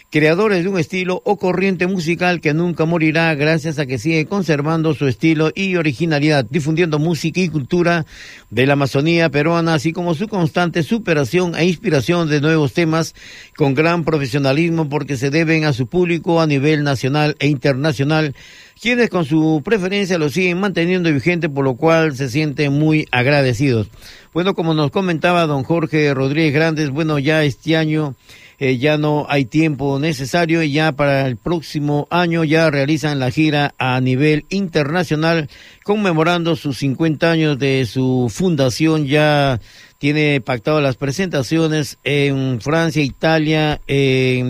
creadores 0.10 0.64
de 0.64 0.70
un 0.70 0.78
estilo 0.78 1.22
o 1.24 1.38
corriente 1.38 1.88
musical 1.88 2.42
que 2.42 2.54
nunca 2.54 2.84
morirá 2.84 3.34
gracias 3.36 3.80
a 3.80 3.86
que 3.86 3.98
sigue 3.98 4.26
conservando 4.26 4.94
su 4.94 5.08
estilo 5.08 5.54
y 5.56 5.78
originalidad, 5.78 6.46
difundiendo 6.50 7.00
música 7.00 7.40
y 7.40 7.48
cultura 7.48 8.06
de 8.50 8.66
la 8.66 8.74
Amazonía 8.74 9.30
peruana, 9.30 9.76
así 9.76 9.94
como 9.94 10.14
su 10.14 10.28
constante 10.28 10.84
superación 10.84 11.56
e 11.56 11.66
inspiración 11.66 12.28
de 12.28 12.42
nuevos 12.42 12.74
temas 12.74 13.16
con 13.56 13.74
gran 13.74 14.04
profesionalismo 14.04 14.90
porque 14.90 15.16
se 15.16 15.30
deben 15.30 15.64
a 15.64 15.72
su 15.72 15.88
público 15.88 16.42
a 16.42 16.48
nivel 16.48 16.84
nacional 16.84 17.38
e 17.40 17.48
internacional 17.48 18.36
quienes 18.80 19.10
con 19.10 19.26
su 19.26 19.62
preferencia 19.64 20.18
lo 20.18 20.30
siguen 20.30 20.60
manteniendo 20.60 21.12
vigente, 21.12 21.50
por 21.50 21.64
lo 21.64 21.76
cual 21.76 22.16
se 22.16 22.30
sienten 22.30 22.74
muy 22.74 23.08
agradecidos. 23.12 23.88
Bueno, 24.34 24.54
como 24.54 24.74
nos 24.74 24.92
comentaba 24.92 25.46
don 25.48 25.64
Jorge 25.64 26.14
Rodríguez 26.14 26.54
Grandes, 26.54 26.90
bueno, 26.90 27.20
ya 27.20 27.44
este 27.44 27.78
año 27.78 28.16
eh, 28.60 28.78
ya 28.78 28.98
no 28.98 29.26
hay 29.30 29.46
tiempo 29.46 30.00
necesario 30.00 30.64
y 30.64 30.72
ya 30.72 30.94
para 30.94 31.28
el 31.28 31.36
próximo 31.36 32.08
año 32.10 32.44
ya 32.44 32.70
realizan 32.70 33.20
la 33.20 33.32
gira 33.32 33.74
a 33.78 34.00
nivel 34.00 34.46
internacional 34.50 35.50
conmemorando 35.86 36.56
sus 36.56 36.80
50 36.80 37.30
años 37.30 37.60
de 37.60 37.86
su 37.86 38.32
fundación 38.34 39.06
ya 39.06 39.62
tiene 40.00 40.42
pactado 40.42 40.82
las 40.82 40.96
presentaciones 40.96 42.00
en 42.04 42.60
Francia, 42.60 43.04
Italia, 43.04 43.80
eh, 43.86 44.44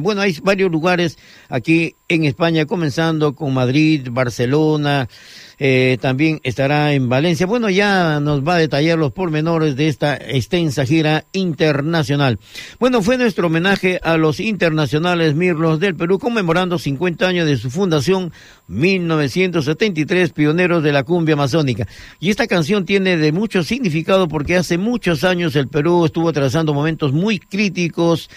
bueno, 0.00 0.20
hay 0.20 0.36
varios 0.42 0.70
lugares 0.70 1.18
aquí 1.48 1.96
en 2.08 2.24
España, 2.24 2.66
comenzando 2.66 3.34
con 3.34 3.54
Madrid, 3.54 4.08
Barcelona, 4.10 5.08
eh, 5.58 5.98
también 6.00 6.40
estará 6.42 6.92
en 6.92 7.08
Valencia. 7.08 7.46
Bueno, 7.46 7.70
ya 7.70 8.20
nos 8.20 8.42
va 8.42 8.54
a 8.54 8.58
detallar 8.58 8.98
los 8.98 9.12
pormenores 9.12 9.76
de 9.76 9.88
esta 9.88 10.16
extensa 10.16 10.84
gira 10.84 11.24
internacional. 11.32 12.38
Bueno, 12.78 13.02
fue 13.02 13.16
nuestro 13.16 13.46
homenaje 13.46 13.98
a 14.02 14.16
los 14.16 14.40
internacionales 14.40 15.34
Mirlos 15.34 15.80
del 15.80 15.96
Perú, 15.96 16.18
conmemorando 16.18 16.78
50 16.78 17.26
años 17.26 17.46
de 17.46 17.56
su 17.56 17.70
fundación, 17.70 18.32
1973, 18.68 20.32
de 20.80 20.92
la 20.92 21.02
cumbia 21.02 21.34
amazónica. 21.34 21.86
Y 22.20 22.30
esta 22.30 22.46
canción 22.46 22.84
tiene 22.84 23.16
de 23.16 23.32
mucho 23.32 23.62
significado 23.62 24.28
porque 24.28 24.56
hace 24.56 24.78
muchos 24.78 25.24
años 25.24 25.56
el 25.56 25.68
Perú 25.68 26.04
estuvo 26.04 26.28
atravesando 26.28 26.72
momentos 26.72 27.12
muy 27.12 27.38
críticos 27.38 28.30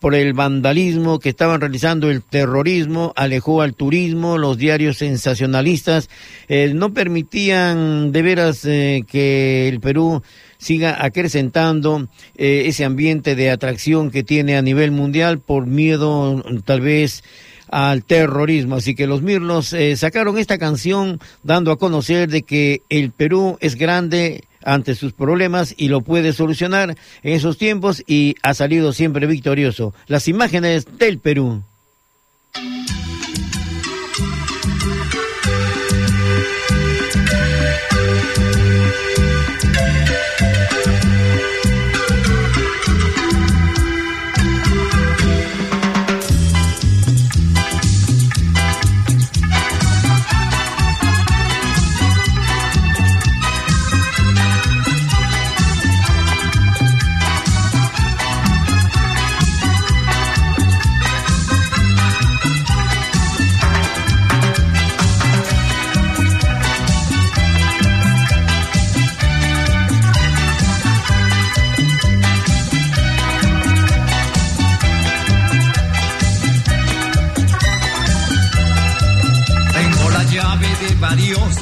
por 0.00 0.14
el 0.14 0.32
vandalismo 0.32 1.20
que 1.20 1.28
estaban 1.28 1.60
realizando, 1.60 2.10
el 2.10 2.22
terrorismo, 2.22 3.12
alejó 3.14 3.62
al 3.62 3.74
turismo, 3.74 4.36
los 4.36 4.58
diarios 4.58 4.98
sensacionalistas 4.98 6.10
eh, 6.48 6.72
no 6.74 6.92
permitían 6.92 8.10
de 8.10 8.22
veras 8.22 8.64
eh, 8.64 9.04
que 9.06 9.68
el 9.68 9.80
Perú 9.80 10.22
siga 10.58 11.04
acrecentando 11.04 12.08
eh, 12.36 12.64
ese 12.66 12.84
ambiente 12.84 13.34
de 13.34 13.50
atracción 13.50 14.10
que 14.10 14.22
tiene 14.22 14.56
a 14.56 14.62
nivel 14.62 14.90
mundial 14.90 15.38
por 15.38 15.66
miedo 15.66 16.42
tal 16.64 16.80
vez 16.80 17.22
al 17.72 18.04
terrorismo. 18.04 18.76
Así 18.76 18.94
que 18.94 19.08
los 19.08 19.22
Mirlos 19.22 19.72
eh, 19.72 19.96
sacaron 19.96 20.38
esta 20.38 20.58
canción 20.58 21.18
dando 21.42 21.72
a 21.72 21.78
conocer 21.78 22.28
de 22.28 22.42
que 22.42 22.82
el 22.90 23.10
Perú 23.10 23.56
es 23.60 23.74
grande 23.74 24.44
ante 24.62 24.94
sus 24.94 25.12
problemas 25.12 25.74
y 25.76 25.88
lo 25.88 26.02
puede 26.02 26.32
solucionar 26.32 26.90
en 27.22 27.32
esos 27.32 27.58
tiempos 27.58 28.04
y 28.06 28.36
ha 28.42 28.54
salido 28.54 28.92
siempre 28.92 29.26
victorioso. 29.26 29.94
Las 30.06 30.28
imágenes 30.28 30.86
del 30.98 31.18
Perú. 31.18 31.64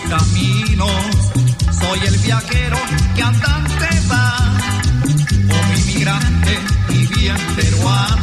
Caminos. 0.09 0.91
Soy 1.79 2.01
el 2.07 2.19
viajero 2.19 2.77
que 3.15 3.23
andante 3.23 3.89
va. 4.11 4.59
Como 5.49 5.75
inmigrante 5.75 6.59
y 6.91 7.07
bien 7.07 7.37
peruano. 7.57 8.20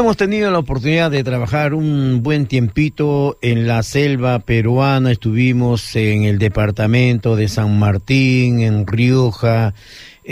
Hemos 0.00 0.16
tenido 0.16 0.50
la 0.50 0.58
oportunidad 0.58 1.10
de 1.10 1.22
trabajar 1.22 1.74
un 1.74 2.22
buen 2.22 2.46
tiempito 2.46 3.36
en 3.42 3.66
la 3.66 3.82
selva 3.82 4.38
peruana. 4.38 5.12
Estuvimos 5.12 5.94
en 5.94 6.24
el 6.24 6.38
departamento 6.38 7.36
de 7.36 7.48
San 7.48 7.78
Martín, 7.78 8.60
en 8.60 8.86
Rioja, 8.86 9.74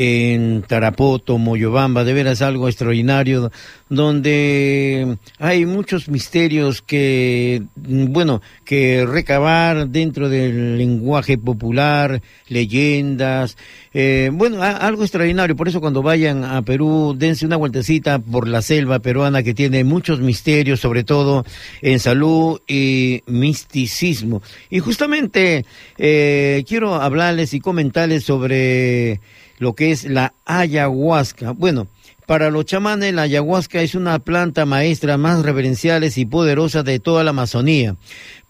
en 0.00 0.62
Tarapoto, 0.62 1.38
Moyobamba, 1.38 2.04
de 2.04 2.12
veras 2.12 2.40
algo 2.40 2.68
extraordinario, 2.68 3.50
donde 3.88 5.18
hay 5.40 5.66
muchos 5.66 6.08
misterios 6.08 6.82
que, 6.82 7.64
bueno, 7.74 8.40
que 8.64 9.04
recabar 9.04 9.88
dentro 9.88 10.28
del 10.28 10.78
lenguaje 10.78 11.36
popular, 11.36 12.22
leyendas, 12.46 13.56
eh, 13.92 14.30
bueno, 14.32 14.62
algo 14.62 15.02
extraordinario. 15.02 15.56
Por 15.56 15.66
eso 15.66 15.80
cuando 15.80 16.00
vayan 16.00 16.44
a 16.44 16.62
Perú, 16.62 17.16
dense 17.18 17.44
una 17.44 17.56
vueltecita 17.56 18.20
por 18.20 18.46
la 18.46 18.62
selva 18.62 19.00
peruana 19.00 19.42
que 19.42 19.52
tiene 19.52 19.82
muchos 19.82 20.20
misterios, 20.20 20.78
sobre 20.78 21.02
todo 21.02 21.44
en 21.82 21.98
salud 21.98 22.60
y 22.68 23.24
misticismo. 23.26 24.42
Y 24.70 24.78
justamente 24.78 25.64
eh, 25.96 26.64
quiero 26.68 26.94
hablarles 26.94 27.52
y 27.52 27.58
comentarles 27.58 28.22
sobre 28.22 29.18
lo 29.58 29.74
que 29.74 29.90
es 29.90 30.04
la 30.04 30.34
ayahuasca. 30.44 31.52
Bueno, 31.52 31.86
para 32.26 32.50
los 32.50 32.66
chamanes 32.66 33.14
la 33.14 33.22
ayahuasca 33.22 33.80
es 33.80 33.94
una 33.94 34.18
planta 34.18 34.66
maestra 34.66 35.16
más 35.16 35.42
reverenciales 35.42 36.18
y 36.18 36.26
poderosa 36.26 36.82
de 36.82 37.00
toda 37.00 37.24
la 37.24 37.30
Amazonía, 37.30 37.96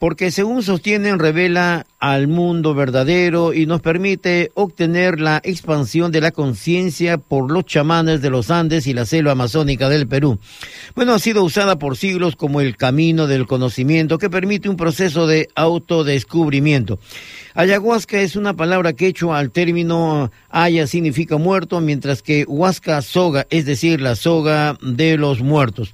porque 0.00 0.30
según 0.30 0.62
sostienen 0.62 1.18
revela 1.18 1.86
al 1.98 2.28
mundo 2.28 2.74
verdadero 2.74 3.52
y 3.52 3.66
nos 3.66 3.80
permite 3.80 4.52
obtener 4.54 5.20
la 5.20 5.40
expansión 5.42 6.12
de 6.12 6.20
la 6.20 6.30
conciencia 6.30 7.18
por 7.18 7.50
los 7.50 7.64
chamanes 7.64 8.22
de 8.22 8.30
los 8.30 8.50
Andes 8.50 8.86
y 8.86 8.94
la 8.94 9.04
selva 9.04 9.32
amazónica 9.32 9.88
del 9.88 10.06
Perú. 10.06 10.38
Bueno, 10.94 11.14
ha 11.14 11.18
sido 11.18 11.42
usada 11.42 11.78
por 11.78 11.96
siglos 11.96 12.36
como 12.36 12.60
el 12.60 12.76
camino 12.76 13.26
del 13.26 13.46
conocimiento 13.46 14.18
que 14.18 14.30
permite 14.30 14.68
un 14.68 14.76
proceso 14.76 15.26
de 15.26 15.48
autodescubrimiento. 15.54 17.00
Ayahuasca 17.54 18.20
es 18.20 18.36
una 18.36 18.54
palabra 18.54 18.92
quechua 18.92 19.38
al 19.38 19.50
término 19.50 20.30
haya 20.48 20.86
significa 20.86 21.36
muerto, 21.36 21.80
mientras 21.80 22.22
que 22.22 22.44
huasca 22.46 23.02
soga, 23.02 23.46
es 23.50 23.66
decir, 23.66 24.00
la 24.00 24.14
soga 24.14 24.78
de 24.80 25.16
los 25.16 25.40
muertos. 25.40 25.92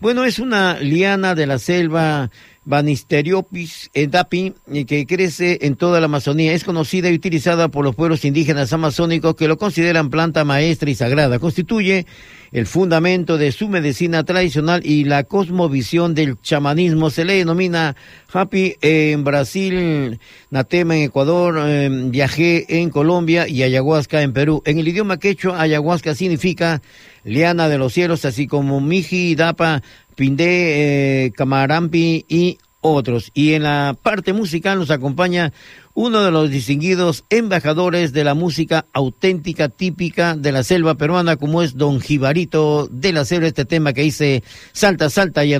Bueno, 0.00 0.24
es 0.24 0.38
una 0.38 0.78
liana 0.80 1.34
de 1.34 1.46
la 1.46 1.58
selva 1.58 2.30
Banisteriopis 2.64 3.90
edapi, 3.94 4.54
que 4.86 5.06
crece 5.06 5.58
en 5.62 5.76
toda 5.76 6.00
la 6.00 6.06
Amazonía. 6.06 6.52
Es 6.52 6.64
conocida 6.64 7.10
y 7.10 7.14
utilizada 7.14 7.68
por 7.68 7.84
los 7.84 7.94
pueblos 7.94 8.24
indígenas 8.24 8.72
amazónicos 8.72 9.34
que 9.34 9.48
lo 9.48 9.58
consideran 9.58 10.10
planta 10.10 10.44
maestra 10.44 10.90
y 10.90 10.94
sagrada. 10.94 11.38
Constituye 11.38 12.06
el 12.54 12.66
fundamento 12.66 13.36
de 13.36 13.50
su 13.50 13.68
medicina 13.68 14.22
tradicional 14.22 14.86
y 14.86 15.04
la 15.04 15.24
cosmovisión 15.24 16.14
del 16.14 16.40
chamanismo. 16.40 17.10
Se 17.10 17.24
le 17.24 17.34
denomina 17.34 17.96
Happy 18.32 18.76
en 18.80 19.24
Brasil, 19.24 20.20
Natema 20.50 20.96
en 20.96 21.02
Ecuador, 21.02 21.56
eh, 21.66 21.88
Viajé 21.90 22.80
en 22.80 22.90
Colombia 22.90 23.48
y 23.48 23.64
Ayahuasca 23.64 24.22
en 24.22 24.32
Perú. 24.32 24.62
En 24.66 24.78
el 24.78 24.86
idioma 24.86 25.18
quechua, 25.18 25.60
Ayahuasca 25.60 26.14
significa 26.14 26.80
liana 27.24 27.68
de 27.68 27.78
los 27.78 27.92
cielos, 27.92 28.24
así 28.24 28.46
como 28.46 28.80
Miji, 28.80 29.34
Dapa, 29.34 29.82
Pindé, 30.14 31.26
eh, 31.26 31.32
Camarampi 31.32 32.24
y 32.28 32.58
otros. 32.80 33.30
Y 33.34 33.54
en 33.54 33.62
la 33.62 33.96
parte 34.00 34.32
musical 34.32 34.78
nos 34.78 34.90
acompaña 34.90 35.52
uno 35.94 36.22
de 36.22 36.30
los 36.30 36.50
distinguidos 36.50 37.24
embajadores 37.30 38.12
de 38.12 38.24
la 38.24 38.34
música 38.34 38.86
auténtica, 38.92 39.68
típica 39.68 40.34
de 40.36 40.52
la 40.52 40.62
selva 40.62 40.94
peruana, 40.96 41.36
como 41.36 41.62
es 41.62 41.76
don 41.76 42.00
Jibarito 42.00 42.88
de 42.90 43.12
la 43.12 43.24
selva, 43.24 43.46
este 43.46 43.64
tema 43.64 43.92
que 43.92 44.02
dice 44.02 44.42
Salta, 44.72 45.08
Salta, 45.08 45.44
y 45.44 45.54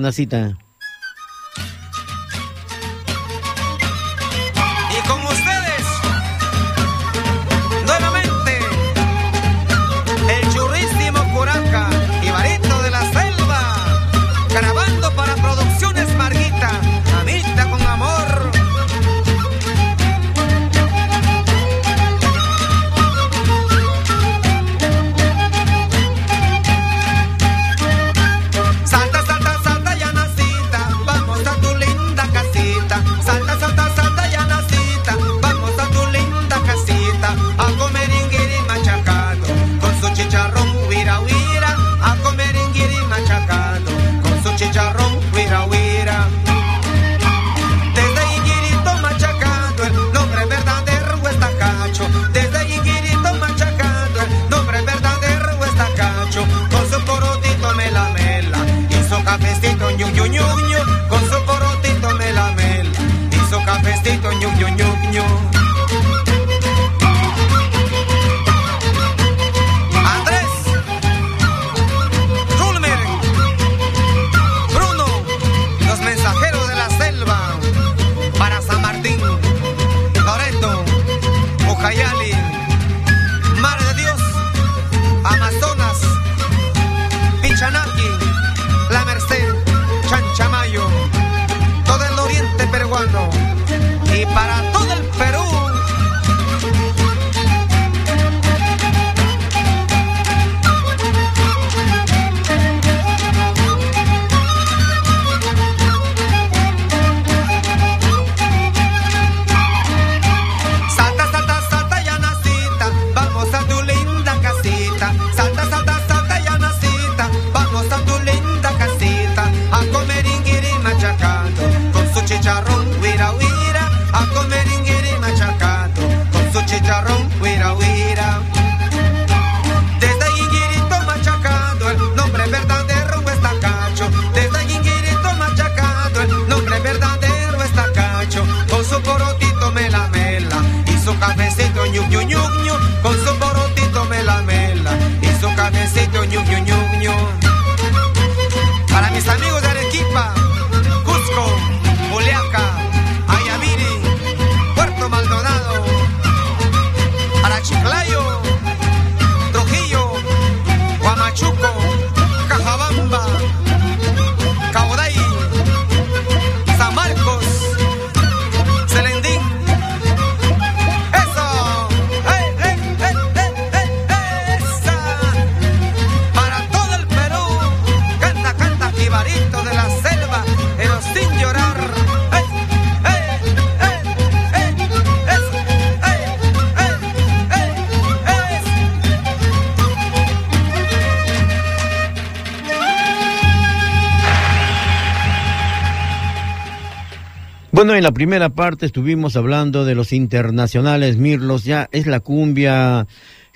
la 198.05 198.11
primera 198.11 198.49
parte 198.49 198.85
estuvimos 198.85 199.35
hablando 199.35 199.83
de 199.83 199.95
los 199.95 200.13
internacionales 200.13 201.17
Mirlos, 201.17 201.63
ya 201.63 201.89
es 201.91 202.05
la 202.05 202.19
cumbia 202.19 203.07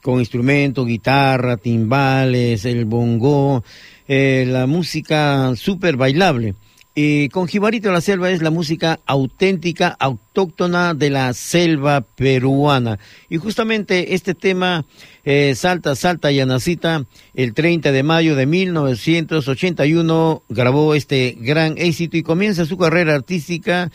con 0.02 0.18
instrumento, 0.18 0.86
guitarra, 0.86 1.56
timbales, 1.58 2.66
el 2.66 2.86
bongo, 2.86 3.64
eh, 4.08 4.46
la 4.48 4.66
música 4.66 5.56
súper 5.56 5.98
bailable. 5.98 6.56
Y 6.96 7.30
con 7.30 7.48
Jibarito 7.48 7.90
de 7.90 7.94
la 7.94 8.02
Selva 8.02 8.32
es 8.32 8.42
la 8.42 8.50
música 8.50 9.00
auténtica, 9.06 9.96
autóctona 10.00 10.96
de 10.96 11.12
la 11.12 11.32
selva 11.34 12.02
peruana. 12.02 12.98
Y 13.30 13.38
justamente 13.38 14.16
este 14.16 14.34
tema, 14.34 14.84
eh, 15.24 15.54
Salta, 15.56 15.96
Salta 15.96 16.32
y 16.32 16.40
Anacita, 16.40 17.06
el 17.36 17.54
30 17.54 17.92
de 17.92 18.02
mayo 18.04 18.36
de 18.36 18.48
1981 18.48 20.42
grabó 20.50 20.96
este 20.96 21.38
gran 21.40 21.78
éxito 21.78 22.18
y 22.18 22.24
comienza 22.24 22.66
su 22.66 22.80
carrera 22.80 23.14
artística 23.14 23.92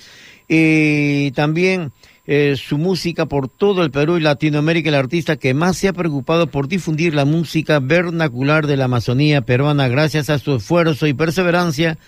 y 0.49 1.31
también 1.33 1.93
eh, 2.27 2.57
su 2.57 2.79
música 2.79 3.27
por 3.27 3.49
todo 3.49 3.83
el 3.83 3.91
Perú 3.91 4.17
y 4.17 4.21
Latinoamérica, 4.21 4.89
el 4.89 4.95
artista 4.95 5.37
que 5.37 5.53
más 5.53 5.77
se 5.77 5.89
ha 5.89 5.93
preocupado 5.93 6.47
por 6.47 6.69
difundir 6.69 7.15
la 7.15 7.27
música 7.27 7.81
vernacular 7.81 8.67
de 8.67 8.79
la 8.79 8.87
Amazonía 8.87 9.43
peruana 9.43 9.89
gracias 9.89 10.31
a 10.31 10.39
su 10.39 10.57
esfuerzo 10.57 11.07
y 11.07 11.13
perseverancia 11.13 11.99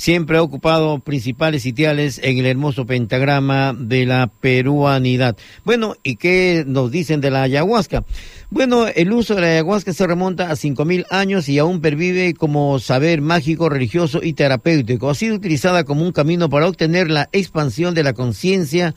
siempre 0.00 0.38
ha 0.38 0.42
ocupado 0.42 0.98
principales 1.00 1.62
sitiales 1.62 2.22
en 2.24 2.38
el 2.38 2.46
hermoso 2.46 2.86
pentagrama 2.86 3.74
de 3.78 4.06
la 4.06 4.28
peruanidad. 4.28 5.36
Bueno, 5.62 5.94
¿y 6.02 6.16
qué 6.16 6.64
nos 6.66 6.90
dicen 6.90 7.20
de 7.20 7.30
la 7.30 7.42
ayahuasca? 7.42 8.04
Bueno, 8.48 8.86
el 8.86 9.12
uso 9.12 9.34
de 9.34 9.42
la 9.42 9.48
ayahuasca 9.48 9.92
se 9.92 10.06
remonta 10.06 10.50
a 10.50 10.54
5.000 10.54 11.04
años 11.10 11.50
y 11.50 11.58
aún 11.58 11.82
pervive 11.82 12.32
como 12.32 12.78
saber 12.78 13.20
mágico, 13.20 13.68
religioso 13.68 14.20
y 14.22 14.32
terapéutico. 14.32 15.10
Ha 15.10 15.14
sido 15.14 15.34
utilizada 15.34 15.84
como 15.84 16.02
un 16.02 16.12
camino 16.12 16.48
para 16.48 16.66
obtener 16.66 17.10
la 17.10 17.28
expansión 17.32 17.94
de 17.94 18.02
la 18.02 18.14
conciencia. 18.14 18.94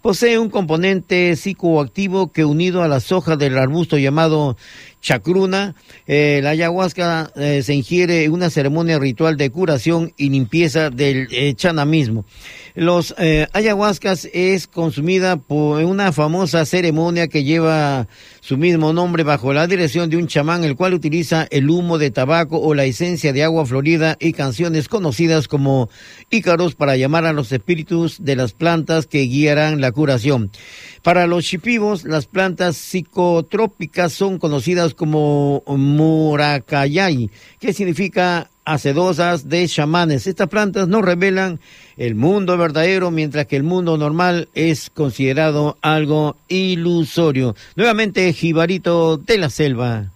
Posee 0.00 0.38
un 0.38 0.48
componente 0.48 1.36
psicoactivo 1.36 2.32
que 2.32 2.46
unido 2.46 2.82
a 2.82 2.88
las 2.88 3.12
hojas 3.12 3.38
del 3.38 3.58
arbusto 3.58 3.98
llamado 3.98 4.56
chacruna. 5.06 5.76
Eh, 6.08 6.40
la 6.42 6.50
ayahuasca 6.50 7.30
eh, 7.36 7.62
se 7.62 7.74
ingiere 7.74 8.24
en 8.24 8.32
una 8.32 8.50
ceremonia 8.50 8.98
ritual 8.98 9.36
de 9.36 9.50
curación 9.50 10.12
y 10.16 10.30
limpieza 10.30 10.90
del 10.90 11.28
eh, 11.30 11.54
chanamismo. 11.54 12.24
Los 12.74 13.14
ayahuascas 13.52 14.28
es 14.34 14.66
consumida 14.66 15.38
por 15.38 15.82
una 15.84 16.12
famosa 16.12 16.66
ceremonia 16.66 17.26
que 17.26 17.42
lleva 17.42 18.06
su 18.40 18.58
mismo 18.58 18.92
nombre 18.92 19.22
bajo 19.22 19.54
la 19.54 19.66
dirección 19.66 20.10
de 20.10 20.18
un 20.18 20.26
chamán, 20.26 20.62
el 20.62 20.76
cual 20.76 20.92
utiliza 20.92 21.46
el 21.50 21.70
humo 21.70 21.96
de 21.96 22.10
tabaco 22.10 22.60
o 22.60 22.74
la 22.74 22.84
esencia 22.84 23.32
de 23.32 23.44
agua 23.44 23.64
florida 23.64 24.18
y 24.20 24.34
canciones 24.34 24.88
conocidas 24.88 25.48
como 25.48 25.88
ícaros 26.28 26.74
para 26.74 26.98
llamar 26.98 27.24
a 27.24 27.32
los 27.32 27.50
espíritus 27.50 28.22
de 28.22 28.36
las 28.36 28.52
plantas 28.52 29.06
que 29.06 29.22
guiarán 29.22 29.80
la 29.80 29.90
curación. 29.90 30.50
Para 31.02 31.26
los 31.26 31.44
chipivos, 31.44 32.04
las 32.04 32.26
plantas 32.26 32.76
psicotrópicas 32.76 34.12
son 34.12 34.38
conocidas 34.38 34.92
como 34.96 35.62
muracayay, 35.66 37.30
que 37.60 37.72
significa 37.72 38.50
hacedosas 38.64 39.48
de 39.48 39.66
chamanes. 39.68 40.26
Estas 40.26 40.48
plantas 40.48 40.88
no 40.88 41.00
revelan 41.00 41.60
el 41.96 42.14
mundo 42.14 42.58
verdadero, 42.58 43.10
mientras 43.10 43.46
que 43.46 43.56
el 43.56 43.62
mundo 43.62 43.96
normal 43.96 44.48
es 44.54 44.90
considerado 44.90 45.78
algo 45.80 46.36
ilusorio. 46.48 47.54
Nuevamente, 47.76 48.32
Jibarito 48.32 49.16
de 49.16 49.38
la 49.38 49.50
Selva. 49.50 50.10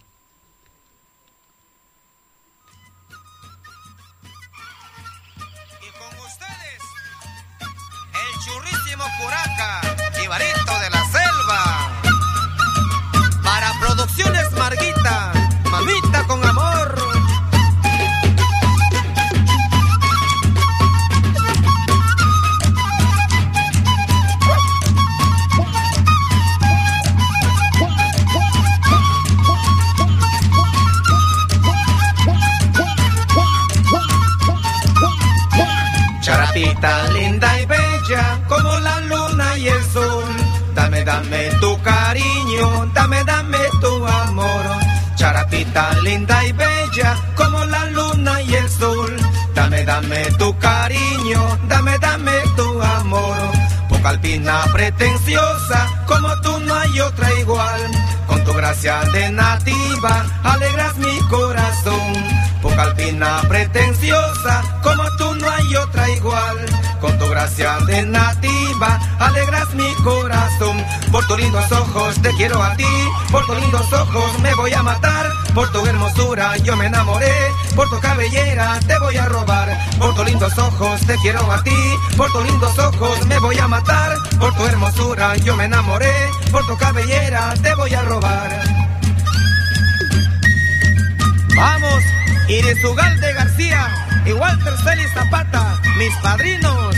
Tan 36.80 37.12
linda 37.12 37.60
y 37.60 37.66
bella 37.66 38.40
como 38.48 38.78
la 38.78 39.00
luna 39.00 39.58
y 39.58 39.68
el 39.68 39.84
sol. 39.84 40.24
Dame, 40.74 41.04
dame 41.04 41.50
tu 41.60 41.78
cariño, 41.82 42.90
dame, 42.94 43.22
dame 43.24 43.58
tu 43.82 44.06
amor. 44.06 44.64
Charapita 45.14 45.92
linda 46.02 46.42
y 46.46 46.52
bella 46.52 47.16
como 47.36 47.62
la 47.66 47.84
luna 47.86 48.40
y 48.40 48.54
el 48.54 48.70
sol. 48.70 49.14
Dame, 49.54 49.84
dame 49.84 50.24
tu 50.38 50.56
cariño, 50.58 51.58
dame, 51.68 51.98
dame 51.98 52.32
tu 52.56 52.82
amor. 52.82 53.36
Poca 53.90 54.08
alpina 54.08 54.64
pretenciosa, 54.72 55.86
como 56.06 56.28
tú 56.40 56.60
no 56.60 56.74
hay 56.74 57.00
otra 57.00 57.30
igual. 57.40 57.80
Con 58.26 58.42
tu 58.44 58.54
gracia 58.54 59.00
de 59.12 59.30
nativa, 59.30 60.24
alegras 60.44 60.96
mi 60.96 61.18
corazón 61.28 62.40
poca 62.62 62.82
alpina 62.82 63.40
pretenciosa, 63.48 64.62
como 64.82 65.02
tú 65.16 65.34
no 65.34 65.50
hay 65.50 65.76
otra 65.76 65.80
igual. 65.86 65.89
Con 67.00 67.18
tu 67.18 67.28
gracia 67.28 67.78
de 67.86 68.02
nativa, 68.02 69.00
alegras 69.18 69.72
mi 69.74 69.94
corazón. 70.04 70.84
Por 71.10 71.26
tus 71.26 71.38
lindos 71.38 71.72
ojos 71.72 72.20
te 72.20 72.30
quiero 72.36 72.62
a 72.62 72.76
ti, 72.76 72.84
por 73.30 73.46
tus 73.46 73.58
lindos 73.58 73.90
ojos 73.92 74.38
me 74.40 74.54
voy 74.54 74.72
a 74.74 74.82
matar. 74.82 75.26
Por 75.54 75.72
tu 75.72 75.84
hermosura 75.86 76.56
yo 76.58 76.76
me 76.76 76.86
enamoré, 76.86 77.32
por 77.74 77.88
tu 77.88 77.98
cabellera 78.00 78.78
te 78.86 78.98
voy 78.98 79.16
a 79.16 79.26
robar. 79.26 79.78
Por 79.98 80.14
tus 80.14 80.26
lindos 80.26 80.58
ojos 80.58 81.00
te 81.06 81.16
quiero 81.16 81.50
a 81.50 81.62
ti, 81.62 81.96
por 82.16 82.30
tus 82.32 82.44
lindos 82.44 82.78
ojos 82.78 83.26
me 83.26 83.38
voy 83.38 83.58
a 83.58 83.66
matar. 83.66 84.14
Por 84.38 84.54
tu 84.54 84.66
hermosura 84.66 85.36
yo 85.36 85.56
me 85.56 85.64
enamoré, 85.64 86.12
por 86.52 86.66
tu 86.66 86.76
cabellera 86.76 87.54
te 87.62 87.74
voy 87.76 87.94
a 87.94 88.02
robar. 88.02 88.62
Vamos 91.56 92.04
y 92.48 92.62
de 92.62 92.80
Sugalde 92.80 93.32
García 93.32 94.09
y 94.26 94.32
Walter 94.32 94.74
Celis 94.84 95.12
Zapata, 95.12 95.80
mis 95.98 96.14
padrinos. 96.22 96.96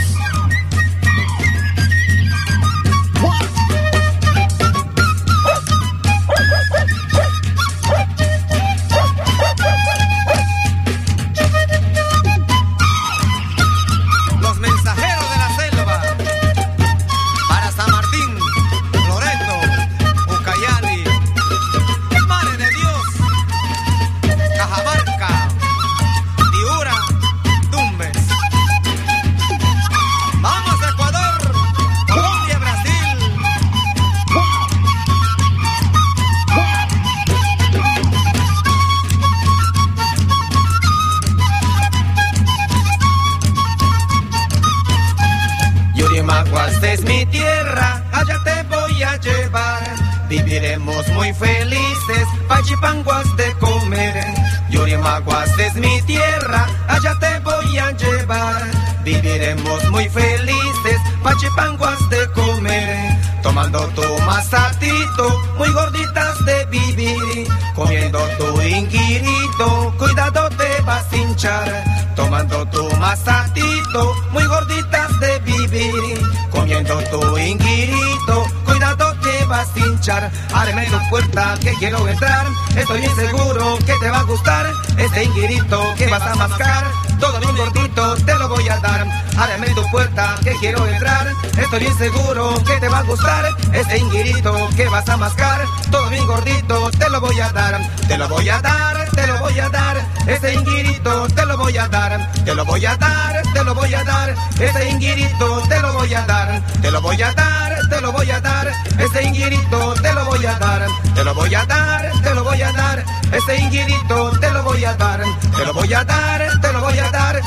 Quiero 81.79 82.09
entrar. 82.09 82.47
Estoy 82.77 83.05
inseguro 83.05 83.79
que 83.87 83.93
te 84.01 84.11
va 84.11 84.19
a 84.19 84.23
gustar 84.25 84.67
este 84.99 85.25
inquirito 85.25 85.95
que 85.97 86.09
vas 86.09 86.23
a 86.23 86.35
mascar. 86.35 87.02
Todo 87.23 87.39
bien 87.39 87.57
gordito 87.57 88.17
te 88.27 88.35
lo 88.35 88.49
voy 88.49 88.69
a 88.69 88.81
dar. 88.81 89.07
Ábreme 89.39 89.69
tu 89.75 89.89
puerta 89.93 90.35
que 90.43 90.51
quiero 90.57 90.85
entrar, 90.89 91.29
estoy 91.57 91.79
bien 91.79 91.97
seguro 91.97 92.53
que 92.65 92.81
te 92.81 92.89
va 92.89 92.99
a 92.99 93.03
gustar. 93.03 93.45
Este 93.73 93.99
inguirito 93.99 94.69
que 94.77 94.89
vas 94.89 95.09
a 95.09 95.17
mascar, 95.17 95.65
todo 95.93 96.09
bien 96.09 96.27
gordito 96.27 96.91
te 96.91 97.09
lo 97.09 97.21
voy 97.21 97.41
a 97.41 97.49
dar. 97.51 97.81
Te 98.09 98.19
lo 98.19 98.29
voy 98.29 98.49
a 98.49 98.61
dar, 98.61 99.09
te 99.11 99.27
lo 99.29 99.39
voy 99.39 99.59
a 99.61 99.69
dar, 99.69 100.05
este 100.27 100.55
inguirito 100.55 101.29
te 101.29 101.47
lo 101.47 101.57
voy 101.57 101.79
a 101.79 101.87
dar. 101.87 102.33
Te 102.45 102.55
lo 102.57 102.65
voy 102.65 102.85
a 102.85 102.97
dar, 102.97 103.43
te 103.55 103.65
lo 103.65 103.75
voy 103.75 103.95
a 103.95 104.03
dar, 104.03 104.35
este 104.59 104.89
inguirito 104.89 105.63
te 105.69 105.81
lo 105.81 105.93
voy 105.93 106.15
a 106.15 106.23
dar. 106.27 106.61
Te 106.83 106.91
lo 106.91 107.01
voy 107.01 107.23
a 107.23 107.33
dar, 107.33 107.81
te 107.89 108.01
lo 108.01 108.11
voy 108.11 108.31
a 108.33 108.41
dar, 108.41 108.75
este 108.99 109.23
inguirito 109.23 109.95
te 109.95 110.13
lo 110.13 110.25
voy 110.25 110.45
a 110.45 110.59
dar. 110.59 110.87
Te 111.15 111.25
lo 111.25 111.35
voy 111.35 111.55
a 111.55 111.65
dar, 111.67 112.11
te 112.23 112.35
lo 112.35 112.43
voy 112.43 112.63
a 112.63 112.73
dar, 112.73 113.05
este 113.33 113.57
inguirito 113.59 114.31
te 114.41 114.51
lo 114.51 114.63
voy 114.65 114.85
a 114.85 114.95
dar. 114.95 115.23
Te 115.57 115.65
lo 115.65 115.73
voy 115.73 115.93
a 115.95 116.05
dar, 116.05 116.61
te 116.61 116.72
voy 116.83 116.99
a 116.99 117.11
dar, 117.11 117.41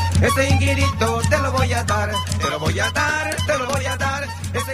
inguirito 0.52 1.22
te 1.30 1.38
lo 1.40 1.52
voy 1.52 1.74
a 1.74 1.84
dar. 1.84 2.12
Te 2.42 2.50
lo 2.50 2.60
voy 2.60 2.80
a 2.80 2.90
dar, 2.92 3.36
te 3.46 3.58
lo 3.58 3.68
voy 3.68 3.86
a 3.86 3.98
dar, 3.98 4.28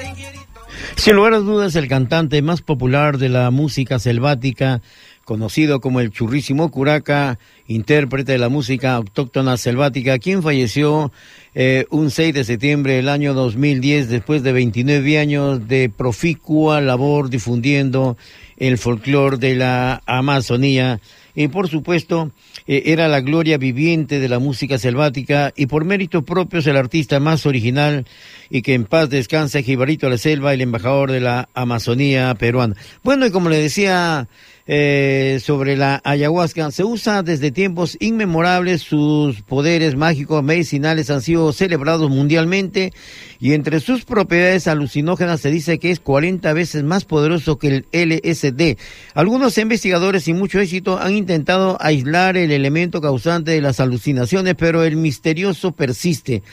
inguirito. 0.08 0.62
Sin 0.96 1.16
lugar 1.16 1.34
a 1.34 1.40
dudas, 1.40 1.76
el 1.76 1.88
cantante 1.88 2.42
más 2.42 2.62
popular 2.62 3.18
de 3.18 3.30
la 3.30 3.50
música 3.50 3.98
selvática, 3.98 4.82
conocido 5.26 5.82
como 5.82 6.00
el 6.00 6.12
churrísimo 6.12 6.70
Curaca, 6.70 7.40
intérprete 7.66 8.34
de 8.34 8.38
la 8.38 8.50
música 8.50 8.94
autóctona 8.94 9.58
selvática, 9.58 10.20
quien 10.20 10.44
falleció 10.44 11.12
eh, 11.56 11.86
un 11.90 12.12
6 12.12 12.34
de 12.34 12.44
septiembre 12.44 12.94
del 12.94 13.10
año 13.10 13.34
2010 13.34 14.10
después 14.10 14.44
de 14.44 14.52
29 14.52 15.20
años 15.20 15.68
de 15.68 15.90
proficua 15.90 16.82
labor 16.82 17.30
difundiendo 17.30 18.18
el 18.58 18.78
folclore 18.78 19.38
de 19.38 19.56
la 19.56 20.04
Amazonía. 20.06 21.00
Y 21.36 21.48
por 21.48 21.70
supuesto, 21.70 22.32
eh, 22.68 22.84
era 22.88 23.08
la 23.08 23.22
gloria 23.22 23.58
viviente 23.58 24.20
de 24.20 24.30
la 24.30 24.40
música 24.40 24.78
selvática 24.78 25.54
y 25.56 25.68
por 25.68 25.86
méritos 25.86 26.24
propios 26.24 26.68
el 26.68 26.78
artista 26.78 27.20
más 27.20 27.46
original 27.46 28.06
y 28.50 28.62
que 28.62 28.74
en 28.74 28.86
paz 28.86 29.10
descanse 29.10 29.64
Jibarito 29.64 30.10
la 30.10 30.18
Selva, 30.18 30.54
el 30.54 30.62
embajador 30.62 31.12
de 31.12 31.22
la 31.22 31.50
Amazonía 31.54 32.34
peruana. 32.36 32.76
Bueno, 33.04 33.26
y 33.26 33.32
como 33.32 33.50
le 33.50 33.58
decía 33.58 34.28
eh, 34.74 35.42
sobre 35.44 35.76
la 35.76 36.00
ayahuasca, 36.06 36.72
se 36.72 36.86
usa 36.86 37.24
desde 37.24 37.52
tiempos 37.52 37.98
inmemorables, 38.00 38.82
sus 38.82 39.42
poderes 39.42 39.98
mágicos 39.98 40.42
medicinales 40.46 41.10
han 41.10 41.22
sido 41.22 41.52
celebrados 41.52 42.10
mundialmente 42.10 42.94
y 43.42 43.52
entre 43.52 43.82
sus 43.82 44.06
propiedades 44.06 44.70
alucinógenas 44.70 45.42
se 45.42 45.52
dice 45.52 45.78
que 45.78 45.92
es 45.92 46.00
40 46.00 46.54
veces 46.54 46.84
más 46.86 47.04
poderoso 47.04 47.58
que 47.58 47.68
el 47.68 47.86
LSD. 47.92 48.78
Algunos 49.14 49.58
investigadores 49.58 50.24
sin 50.24 50.38
mucho 50.38 50.62
éxito 50.62 50.98
han 50.98 51.16
intentado 51.16 51.78
aislar 51.82 52.38
el 52.38 52.54
elemento 52.54 53.02
causante 53.02 53.52
de 53.52 53.60
las 53.60 53.82
alucinaciones, 53.82 54.56
pero 54.58 54.86
el 54.86 54.96
misterioso 54.96 55.74
persiste. 55.74 56.44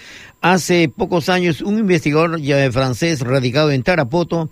Hace 0.40 0.88
pocos 0.88 1.28
años, 1.28 1.60
un 1.60 1.78
investigador 1.78 2.40
francés 2.72 3.20
radicado 3.20 3.70
en 3.70 3.84
Tarapoto 3.84 4.50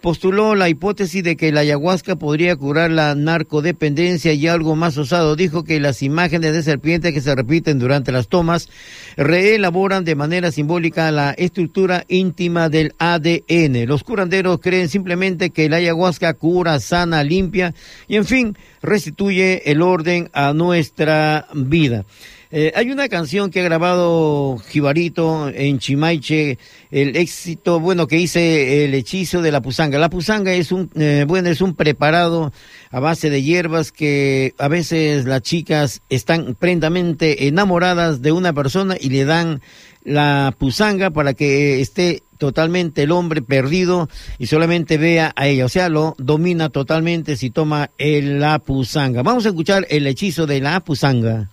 postuló 0.00 0.54
la 0.54 0.68
hipótesis 0.68 1.22
de 1.22 1.36
que 1.36 1.52
la 1.52 1.60
ayahuasca 1.60 2.16
podría 2.16 2.54
curar 2.56 2.90
la 2.90 3.14
narcodependencia 3.14 4.32
y 4.32 4.46
algo 4.46 4.76
más 4.76 4.96
osado. 4.98 5.36
Dijo 5.36 5.64
que 5.64 5.80
las 5.80 6.02
imágenes 6.02 6.52
de 6.52 6.62
serpientes 6.62 7.12
que 7.12 7.20
se 7.20 7.34
repiten 7.34 7.78
durante 7.78 8.12
las 8.12 8.28
tomas 8.28 8.68
reelaboran 9.16 10.04
de 10.04 10.14
manera 10.14 10.52
simbólica 10.52 11.10
la 11.10 11.32
estructura 11.32 12.04
íntima 12.08 12.68
del 12.68 12.94
ADN. 12.98 13.86
Los 13.86 14.04
curanderos 14.04 14.60
creen 14.60 14.88
simplemente 14.88 15.50
que 15.50 15.68
la 15.68 15.76
ayahuasca 15.76 16.34
cura, 16.34 16.78
sana, 16.80 17.24
limpia 17.24 17.74
y, 18.06 18.16
en 18.16 18.24
fin, 18.24 18.56
restituye 18.82 19.70
el 19.70 19.82
orden 19.82 20.30
a 20.32 20.52
nuestra 20.52 21.46
vida. 21.54 22.04
Eh, 22.50 22.72
hay 22.76 22.90
una 22.90 23.08
canción 23.08 23.50
que 23.50 23.60
ha 23.60 23.64
grabado 23.64 24.58
Jibarito 24.68 25.48
en 25.48 25.78
Chimaiche, 25.78 26.58
el 26.90 27.16
éxito, 27.16 27.80
bueno, 27.80 28.06
que 28.06 28.18
hice 28.18 28.84
el 28.84 28.94
hechizo 28.94 29.42
de 29.42 29.50
la 29.50 29.60
pusanga. 29.60 29.98
La 29.98 30.10
pusanga 30.10 30.54
es 30.54 30.70
un, 30.70 30.90
eh, 30.94 31.24
bueno, 31.26 31.48
es 31.48 31.60
un 31.60 31.74
preparado 31.74 32.52
a 32.90 33.00
base 33.00 33.30
de 33.30 33.42
hierbas 33.42 33.90
que 33.90 34.54
a 34.58 34.68
veces 34.68 35.24
las 35.24 35.42
chicas 35.42 36.02
están 36.08 36.54
prendamente 36.58 37.48
enamoradas 37.48 38.22
de 38.22 38.30
una 38.30 38.52
persona 38.52 38.96
y 39.00 39.08
le 39.08 39.24
dan 39.24 39.60
la 40.04 40.54
pusanga 40.56 41.10
para 41.10 41.34
que 41.34 41.80
esté 41.80 42.22
totalmente 42.38 43.02
el 43.02 43.10
hombre 43.10 43.42
perdido 43.42 44.08
y 44.38 44.46
solamente 44.46 44.98
vea 44.98 45.32
a 45.34 45.48
ella, 45.48 45.64
o 45.64 45.68
sea, 45.68 45.88
lo 45.88 46.14
domina 46.18 46.68
totalmente 46.68 47.36
si 47.36 47.50
toma 47.50 47.90
el, 47.98 48.38
la 48.38 48.60
pusanga. 48.60 49.22
Vamos 49.22 49.46
a 49.46 49.48
escuchar 49.48 49.84
el 49.90 50.06
hechizo 50.06 50.46
de 50.46 50.60
la 50.60 50.78
pusanga. 50.80 51.50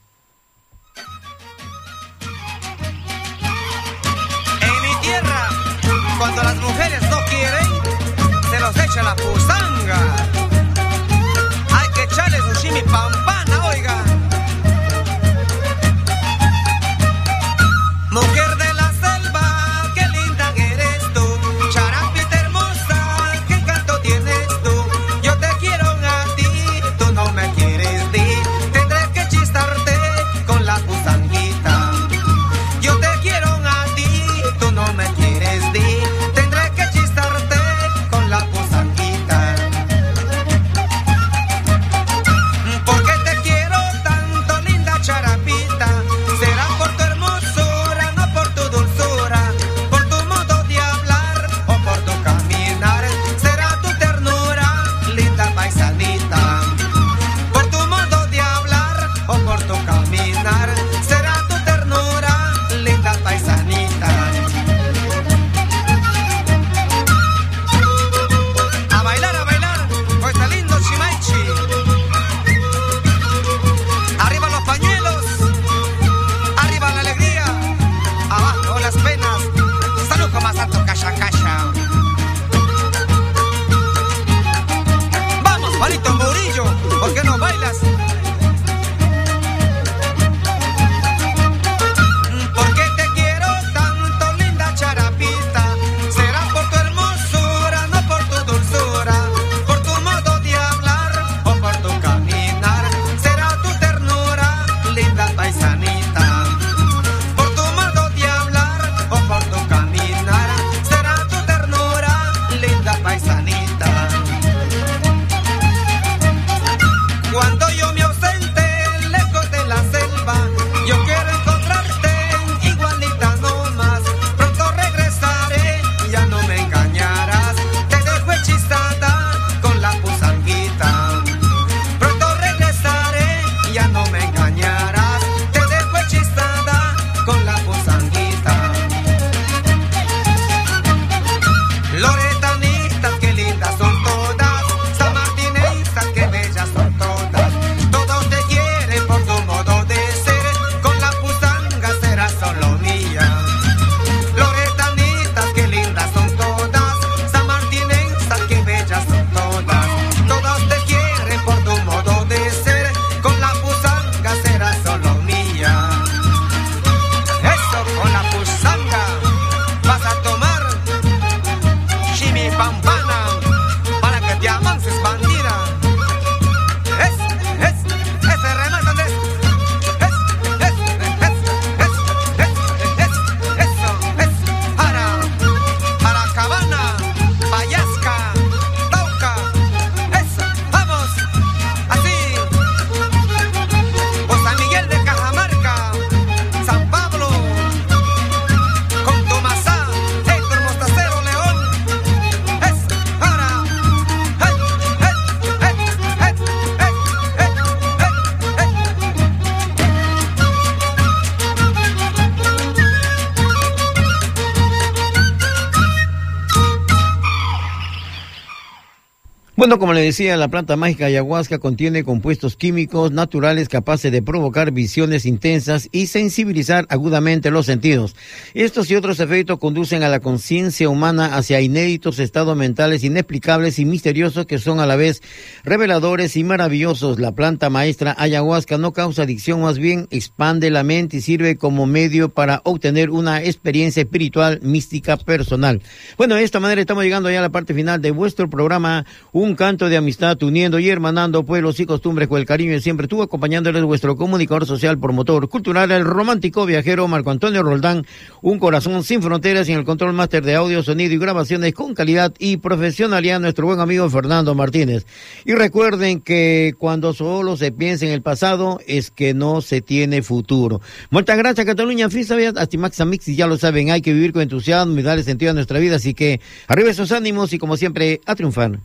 Como 219.79 219.93
le 219.93 220.01
decía, 220.01 220.37
la 220.37 220.49
planta 220.49 220.75
mágica 220.75 221.07
ayahuasca 221.07 221.57
contiene 221.57 222.03
compuestos 222.03 222.55
químicos 222.55 223.11
naturales 223.11 223.69
capaces 223.69 224.11
de 224.11 224.21
provocar 224.21 224.71
visiones 224.71 225.25
intensas 225.25 225.89
y 225.91 226.07
sensibilizar 226.07 226.85
agudamente 226.89 227.49
los 227.49 227.65
sentidos. 227.65 228.15
Estos 228.53 228.91
y 228.91 228.95
otros 228.95 229.19
efectos 229.19 229.57
conducen 229.57 230.03
a 230.03 230.09
la 230.09 230.19
conciencia 230.19 230.87
humana 230.89 231.35
hacia 231.35 231.59
inéditos 231.59 232.19
estados 232.19 232.55
mentales 232.55 233.03
inexplicables 233.03 233.79
y 233.79 233.85
misteriosos 233.85 234.45
que 234.45 234.59
son 234.59 234.79
a 234.79 234.85
la 234.85 234.95
vez 234.95 235.21
reveladores 235.63 236.37
y 236.37 236.43
maravillosos. 236.43 237.19
La 237.19 237.33
planta 237.33 237.71
maestra 237.71 238.15
ayahuasca 238.17 238.77
no 238.77 238.93
causa 238.93 239.23
adicción, 239.23 239.61
más 239.61 239.79
bien 239.79 240.07
expande 240.11 240.69
la 240.69 240.83
mente 240.83 241.17
y 241.17 241.21
sirve 241.21 241.57
como 241.57 241.87
medio 241.87 242.29
para 242.29 242.61
obtener 242.63 243.09
una 243.09 243.43
experiencia 243.43 244.03
espiritual 244.03 244.59
mística 244.61 245.17
personal. 245.17 245.81
Bueno, 246.15 246.35
de 246.35 246.43
esta 246.43 246.59
manera 246.59 246.79
estamos 246.79 247.03
llegando 247.03 247.31
ya 247.31 247.39
a 247.39 247.41
la 247.41 247.49
parte 247.49 247.73
final 247.73 248.01
de 248.01 248.11
vuestro 248.11 248.49
programa 248.49 249.05
un 249.31 249.55
canto 249.63 249.87
de 249.87 249.95
amistad 249.95 250.43
uniendo 250.43 250.77
y 250.77 250.89
hermanando 250.89 251.45
pueblos 251.45 251.79
y 251.79 251.85
costumbres 251.85 252.27
con 252.27 252.37
el 252.37 252.45
cariño 252.45 252.73
de 252.73 252.81
siempre 252.81 253.05
estuvo 253.05 253.23
acompañándoles 253.23 253.81
vuestro 253.83 254.17
comunicador 254.17 254.65
social, 254.65 254.99
promotor 254.99 255.47
cultural, 255.47 255.89
el 255.89 256.03
romántico 256.03 256.65
viajero 256.65 257.07
Marco 257.07 257.31
Antonio 257.31 257.63
Roldán, 257.63 258.05
un 258.41 258.59
corazón 258.59 259.05
sin 259.05 259.21
fronteras 259.21 259.69
y 259.69 259.71
en 259.71 259.79
el 259.79 259.85
control 259.85 260.11
máster 260.11 260.43
de 260.43 260.55
audio, 260.55 260.83
sonido 260.83 261.13
y 261.13 261.17
grabaciones 261.17 261.73
con 261.73 261.93
calidad 261.93 262.33
y 262.39 262.57
profesionalidad, 262.57 263.39
nuestro 263.39 263.65
buen 263.65 263.79
amigo 263.79 264.09
Fernando 264.09 264.53
Martínez. 264.53 265.05
Y 265.45 265.53
recuerden 265.53 266.19
que 266.19 266.73
cuando 266.77 267.13
solo 267.13 267.55
se 267.55 267.71
piensa 267.71 268.05
en 268.05 268.11
el 268.11 268.21
pasado 268.21 268.81
es 268.85 269.11
que 269.11 269.33
no 269.33 269.61
se 269.61 269.79
tiene 269.79 270.23
futuro. 270.23 270.81
Muchas 271.09 271.37
gracias 271.37 271.65
Cataluña, 271.65 272.09
Fisa, 272.09 272.35
hasta 272.53 272.77
Max 272.77 273.05
Mix, 273.05 273.29
y 273.29 273.37
ya 273.37 273.47
lo 273.47 273.57
saben, 273.57 273.91
hay 273.91 274.01
que 274.01 274.11
vivir 274.11 274.33
con 274.33 274.41
entusiasmo 274.41 274.99
y 274.99 275.03
darle 275.03 275.23
sentido 275.23 275.51
a 275.51 275.53
nuestra 275.53 275.79
vida, 275.79 275.95
así 275.95 276.13
que 276.13 276.41
arriba 276.67 276.89
esos 276.89 277.13
ánimos 277.13 277.53
y 277.53 277.59
como 277.59 277.77
siempre, 277.77 278.19
a 278.25 278.35
triunfar. 278.35 278.81